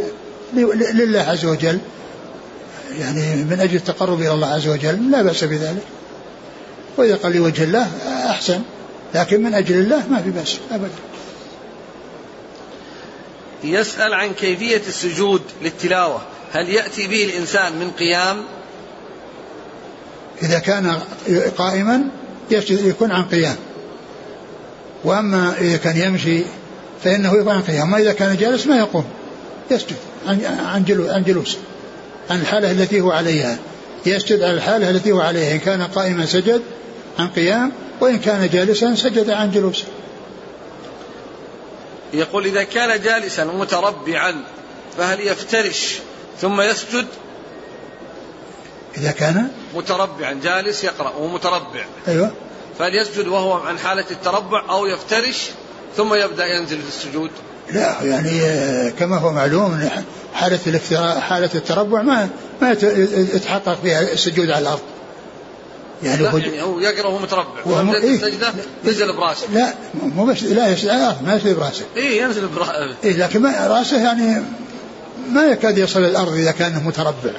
[0.93, 1.79] لله عز وجل.
[2.99, 5.83] يعني من أجل التقرب إلى الله عز وجل لا بأس بذلك.
[6.97, 7.87] وإذا قال لوجه الله
[8.25, 8.61] أحسن.
[9.15, 11.10] لكن من أجل الله ما في بأس أبدا.
[13.63, 16.21] يسأل عن كيفية السجود للتلاوة.
[16.53, 18.43] هل يأتي به الإنسان من قيام؟
[20.43, 20.99] إذا كان
[21.57, 22.01] قائما
[22.69, 23.55] يكون عن قيام.
[25.03, 26.43] وأما إذا كان يمشي
[27.03, 27.87] فإنه يكون عن قيام.
[27.87, 29.05] أما إذا كان جالس ما يقوم.
[29.71, 29.95] يسجد
[30.27, 31.57] عن عن جلوس.
[32.29, 33.57] عن الحالة التي هو عليها.
[34.05, 35.53] يسجد على الحالة التي هو عليها.
[35.53, 36.61] إن كان قائما سجد
[37.19, 37.71] عن قيام.
[38.01, 39.83] وإن كان جالسا سجد عن جلوس.
[42.13, 44.43] يقول إذا كان جالسا متربعا
[44.97, 45.99] فهل يفترش
[46.41, 47.05] ثم يسجد؟
[48.97, 51.85] إذا كان متربعا جالس يقرأ وهو متربع.
[52.07, 52.31] أيوة.
[52.79, 55.49] فهل يسجد وهو عن حالة التربع أو يفترش
[55.97, 57.29] ثم يبدأ ينزل في السجود؟
[57.71, 59.89] لا يعني كما هو معلوم
[60.33, 62.29] حالة حالة التربع ما
[62.61, 62.71] ما
[63.33, 64.81] يتحقق فيها السجود على الأرض.
[66.03, 67.65] يعني, لا يعني هو يقرأ وهو متربع.
[67.65, 68.53] وهو إيه السجدة
[68.85, 69.47] ينزل براسه.
[69.53, 69.73] لا
[70.15, 71.83] مو بس لا على الأرض ما ينزل براسه.
[71.97, 74.43] اي ينزل براسه اي لكن ما راسه يعني
[75.31, 77.31] ما يكاد يصل الأرض إذا كان متربع.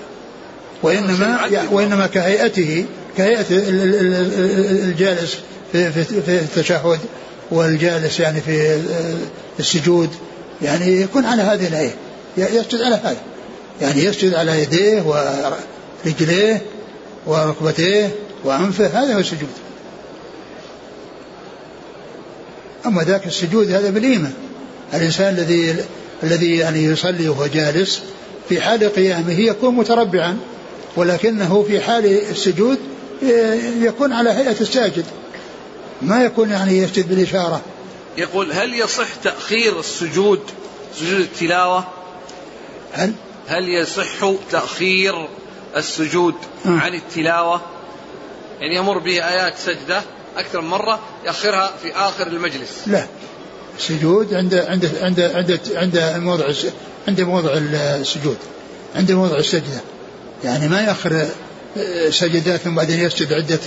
[0.83, 1.41] وانما
[1.71, 2.85] وإنما كهيئته
[3.17, 5.37] كهيئة الجالس
[5.73, 6.99] في, في, في التشهد
[7.51, 8.83] والجالس يعني في
[9.61, 10.11] السجود.
[10.63, 11.95] يعني يكون على هذه الهيئة.
[12.37, 13.17] يسجد على هذا
[13.81, 16.63] يعني يسجد على يديه ورجليه
[17.27, 18.11] وركبتيه
[18.45, 19.49] وأنفه هذا هو السجود.
[22.87, 24.33] أما ذاك السجود هذا بالإيمان.
[24.95, 25.85] الإنسان الذي
[26.23, 28.03] الذي يعني يصلي وهو جالس
[28.49, 30.39] في حال قيامه يكون متربعا
[30.97, 32.79] ولكنه في حال السجود
[33.81, 35.05] يكون على هيئة الساجد.
[36.03, 37.61] ما يكون يعني يسجد بالإشارة.
[38.17, 40.41] يقول هل يصح تأخير السجود
[40.95, 41.85] سجود التلاوة؟
[42.93, 43.13] هل؟
[43.47, 45.29] هل يصح تأخير
[45.77, 46.35] السجود
[46.65, 46.79] م.
[46.81, 47.61] عن التلاوة؟
[48.63, 50.03] يعني يمر به آيات سجدة
[50.37, 52.71] أكثر من مرة يأخرها في آخر المجلس.
[52.87, 53.07] لا.
[53.79, 56.45] السجود عند عند عند عند عند موضع
[57.09, 58.37] عند موضع السجود.
[58.97, 59.81] عند موضع السجدة.
[60.45, 61.29] يعني ما يأخر
[62.11, 63.59] سجدات ثم بعدين يسجد عدة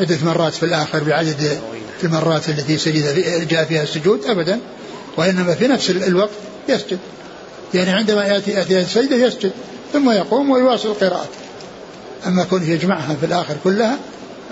[0.00, 1.60] عدة مرات في الآخر بعدد
[2.04, 4.60] المرات التي سجد جاء فيها السجود أبدا.
[5.16, 6.30] وإنما في نفس الوقت
[6.68, 6.98] يسجد.
[7.74, 9.52] يعني عندما يأتي يأتي السجدة يسجد.
[9.92, 11.28] ثم يقوم ويواصل القراءة.
[12.26, 13.98] أما كونه يجمعها في الآخر كلها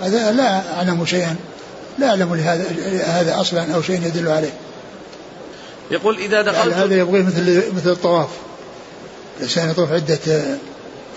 [0.01, 1.35] هذا لا أعلم شيئا.
[1.99, 2.65] لا أعلم لهذا
[3.05, 4.53] هذا أصلا أو شيء يدل عليه.
[5.91, 8.29] يقول إذا دخلت هذا يبغيه مثل مثل الطواف.
[9.37, 10.19] الإنسان يطوف عدة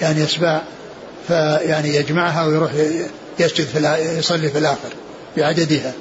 [0.00, 0.62] يعني أسباع
[1.28, 2.70] فيعني يجمعها ويروح
[3.38, 4.88] يسجد في يصلي في الآخر
[5.36, 5.92] بعددها.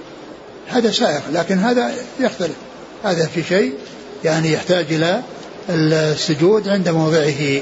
[0.67, 2.55] هذا سائغ لكن هذا يختلف.
[3.03, 3.73] هذا في شيء
[4.23, 5.21] يعني يحتاج إلى
[5.69, 7.61] السجود عند موضعه.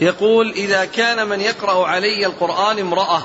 [0.00, 3.22] يقول إذا كان من يقرأ علي القرآن امرأة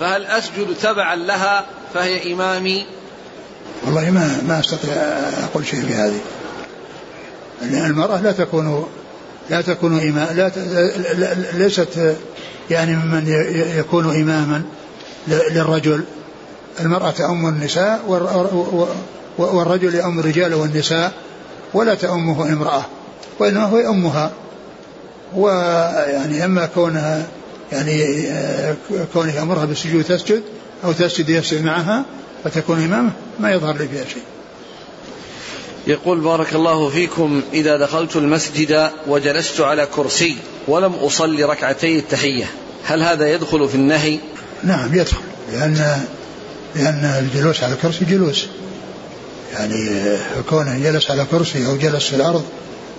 [0.00, 2.86] فهل أسجد تبعا لها فهي إمامي؟
[3.86, 4.92] والله ما ما أستطيع
[5.44, 6.20] أقول شيء في هذه
[7.62, 8.86] المرأة لا تكون
[9.50, 10.50] لا تكون إمام لا
[11.52, 12.16] ليست
[12.70, 13.28] يعني ممن
[13.78, 14.62] يكون اماما
[15.28, 16.04] للرجل.
[16.80, 18.02] المرأة تؤم النساء
[19.38, 21.12] والرجل يؤم الرجال والنساء
[21.74, 22.82] ولا تؤمه امرأة
[23.38, 24.30] وإنما هو يؤمها
[25.36, 27.26] ويعني إما كونها
[27.72, 28.76] يعني آه،
[29.12, 30.42] كونه يامرها بالسجود تسجد
[30.84, 32.04] أو تسجد يسجد معها
[32.44, 33.10] فتكون إمامة
[33.40, 34.22] ما يظهر لي فيها شيء.
[35.86, 40.36] يقول بارك الله فيكم إذا دخلت المسجد وجلست على كرسي
[40.68, 42.44] ولم أصلي ركعتي التحية
[42.84, 44.18] هل هذا يدخل في النهي؟
[44.64, 45.22] نعم يدخل
[45.52, 46.04] لأن
[46.74, 48.46] لأن الجلوس على الكرسي جلوس
[49.52, 52.44] يعني آه، كونه جلس على كرسي أو جلس في الأرض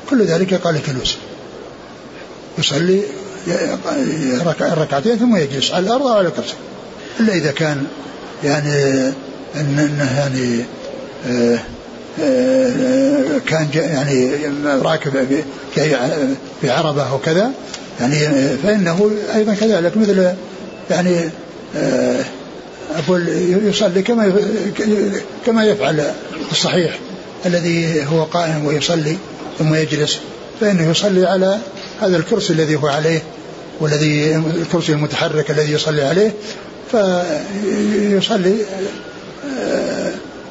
[0.09, 1.17] كل ذلك قال جلوس
[2.60, 3.01] يصلي
[4.62, 6.53] ركعتين ثم يجلس على الأرض أو على الكرسي.
[7.20, 7.86] إلا إذا كان
[8.43, 9.12] يعني
[9.55, 10.66] إنه يعني
[11.28, 11.60] آه،
[12.22, 14.32] آه، كان يعني
[14.66, 15.43] راكب
[16.62, 17.51] في عربه أو كذا
[17.99, 18.18] يعني
[18.64, 20.34] فإنه أيضا كذلك مثل
[20.89, 21.30] يعني
[21.78, 22.24] آه،
[22.95, 23.28] أقول
[23.64, 24.34] يصلي كما
[25.45, 26.03] كما يفعل
[26.51, 26.99] الصحيح
[27.45, 29.18] الذي هو قائم ويصلي
[29.60, 30.20] ثم يجلس
[30.62, 31.57] فإنه يصلي على
[32.02, 33.24] هذا الكرسي الذي هو عليه
[33.80, 36.34] والذي الكرسي المتحرك الذي يصلي عليه
[36.91, 38.56] فيصلي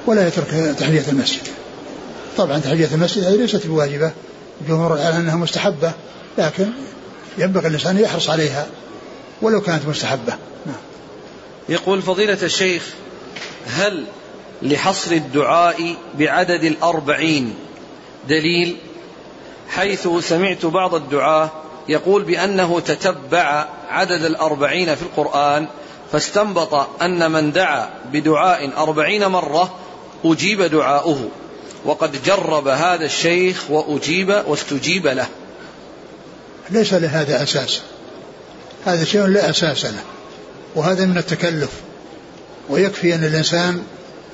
[0.06, 1.42] ولا يترك تحية المسجد
[2.36, 4.12] طبعا تحية المسجد هذه ليست بواجبة
[4.60, 5.92] الجمهور على أنها مستحبة
[6.38, 6.66] لكن
[7.38, 8.66] ينبغي الإنسان يحرص عليها
[9.42, 10.36] ولو كانت مستحبة
[10.66, 10.76] نعم.
[11.68, 12.82] يقول فضيلة الشيخ
[13.66, 14.04] هل
[14.62, 17.54] لحصر الدعاء بعدد الأربعين
[18.28, 18.76] دليل
[19.68, 21.50] حيث سمعت بعض الدعاة
[21.88, 25.66] يقول بأنه تتبع عدد الأربعين في القرآن
[26.12, 29.74] فاستنبط أن من دعا بدعاء أربعين مرة
[30.24, 31.28] أجيب دعاؤه.
[31.84, 35.26] وقد جرب هذا الشيخ وأجيب واستجيب له.
[36.70, 37.80] ليس لهذا أساس.
[38.86, 40.02] هذا شيء لا أساس له.
[40.74, 41.70] وهذا من التكلف.
[42.68, 43.82] ويكفي أن الإنسان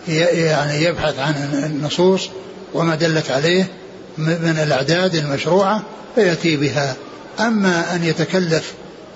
[0.08, 1.34] يعني يبحث عن
[1.66, 2.28] النصوص
[2.74, 3.66] وما دلت عليه
[4.18, 5.82] من الأعداد المشروعة
[6.14, 6.96] فيأتي بها.
[7.40, 8.72] أما أن يتكلف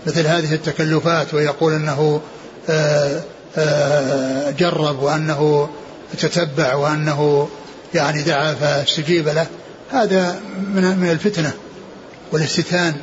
[0.06, 2.20] مثل هذه التكلفات ويقول أنه
[2.70, 3.22] آه،
[3.56, 5.68] آه، جرب وأنه
[6.18, 7.48] تتبع وأنه
[7.94, 9.46] يعني دعا فاستجيب له
[9.92, 10.40] هذا
[10.74, 11.52] من الفتنة
[12.32, 12.94] والاستتان.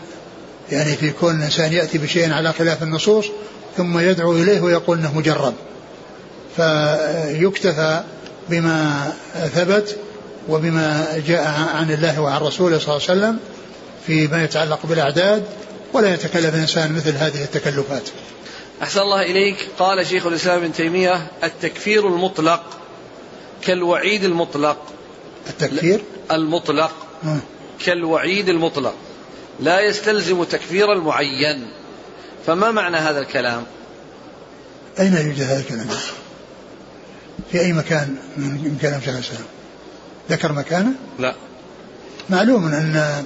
[0.72, 3.26] يعني في كون الإنسان يأتي بشيء على خلاف النصوص
[3.78, 5.54] ثم يدعو إليه ويقول أنه مجرب.
[6.56, 8.04] فيكتفى
[8.50, 9.14] بما
[9.56, 9.98] ثبت
[10.50, 13.40] وبما جاء عن الله وعن رسوله صلى الله عليه وسلم
[14.08, 15.44] فيما يتعلق بالأعداد
[15.94, 18.10] ولا يتكلف الإنسان مثل هذه التكلفات.
[18.82, 19.68] أحسن الله إليك.
[19.80, 22.64] قال شيخ الإسلام ابن تيمية التكفير المطلق
[23.62, 24.78] كالوعيد المطلق.
[25.50, 26.92] التكفير؟ المطلق.
[27.86, 28.94] كالوعيد المطلق.
[29.60, 31.68] لا يستلزم تكفير المعين.
[32.46, 33.64] فما معنى هذا الكلام؟
[35.00, 35.88] أين يوجد هذا الكلام؟
[37.52, 39.46] في أي مكان من كلام شيخ الإسلام؟
[40.30, 41.36] ذكر مكانه؟ لا.
[42.30, 43.24] معلوم أن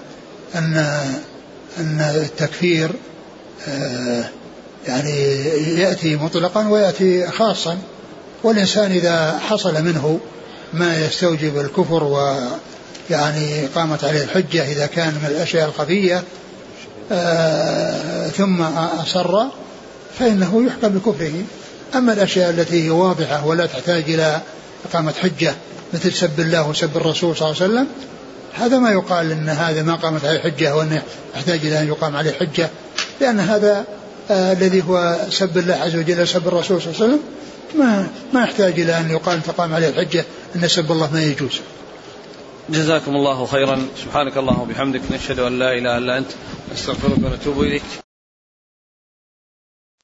[0.55, 0.75] أن
[1.77, 2.91] أن التكفير
[3.67, 4.29] آه،
[4.87, 5.45] يعني
[5.79, 7.77] يأتي مطلقا ويأتي خاصا
[8.43, 10.19] والإنسان إذا حصل منه
[10.73, 16.23] ما يستوجب الكفر ويعني قامت عليه الحجة إذا كان من الأشياء الخفية
[17.11, 18.61] آه ثم
[19.01, 19.43] أصر
[20.19, 21.43] فإنه يحكم بكفره.
[21.95, 24.41] أما الأشياء التي هي واضحة ولا تحتاج إلى
[24.89, 25.55] إقامة حجة
[25.93, 27.87] مثل سب الله وسب الرسول صلى الله عليه وسلم.
[28.53, 31.03] هذا ما يقال إن هذا ما قامت عليه حجة وانه
[31.35, 32.69] يحتاج إلى أن يقام عليه حجة
[33.21, 33.85] لأن هذا
[34.31, 37.19] آه الذي هو سب الله عز وجل سب الرسول صلى الله عليه وسلم
[37.77, 40.25] ما ما يحتاج إلى أن يقال تقام عليه الحجه
[40.55, 41.59] إن سب الله ما يجوز.
[42.69, 43.87] جزاكم الله خيرا.
[44.03, 46.31] سبحانك اللهم وبحمدك نشهد أن لا إله إلا أنت
[46.73, 48.08] نستغفرك ونتوب إليك.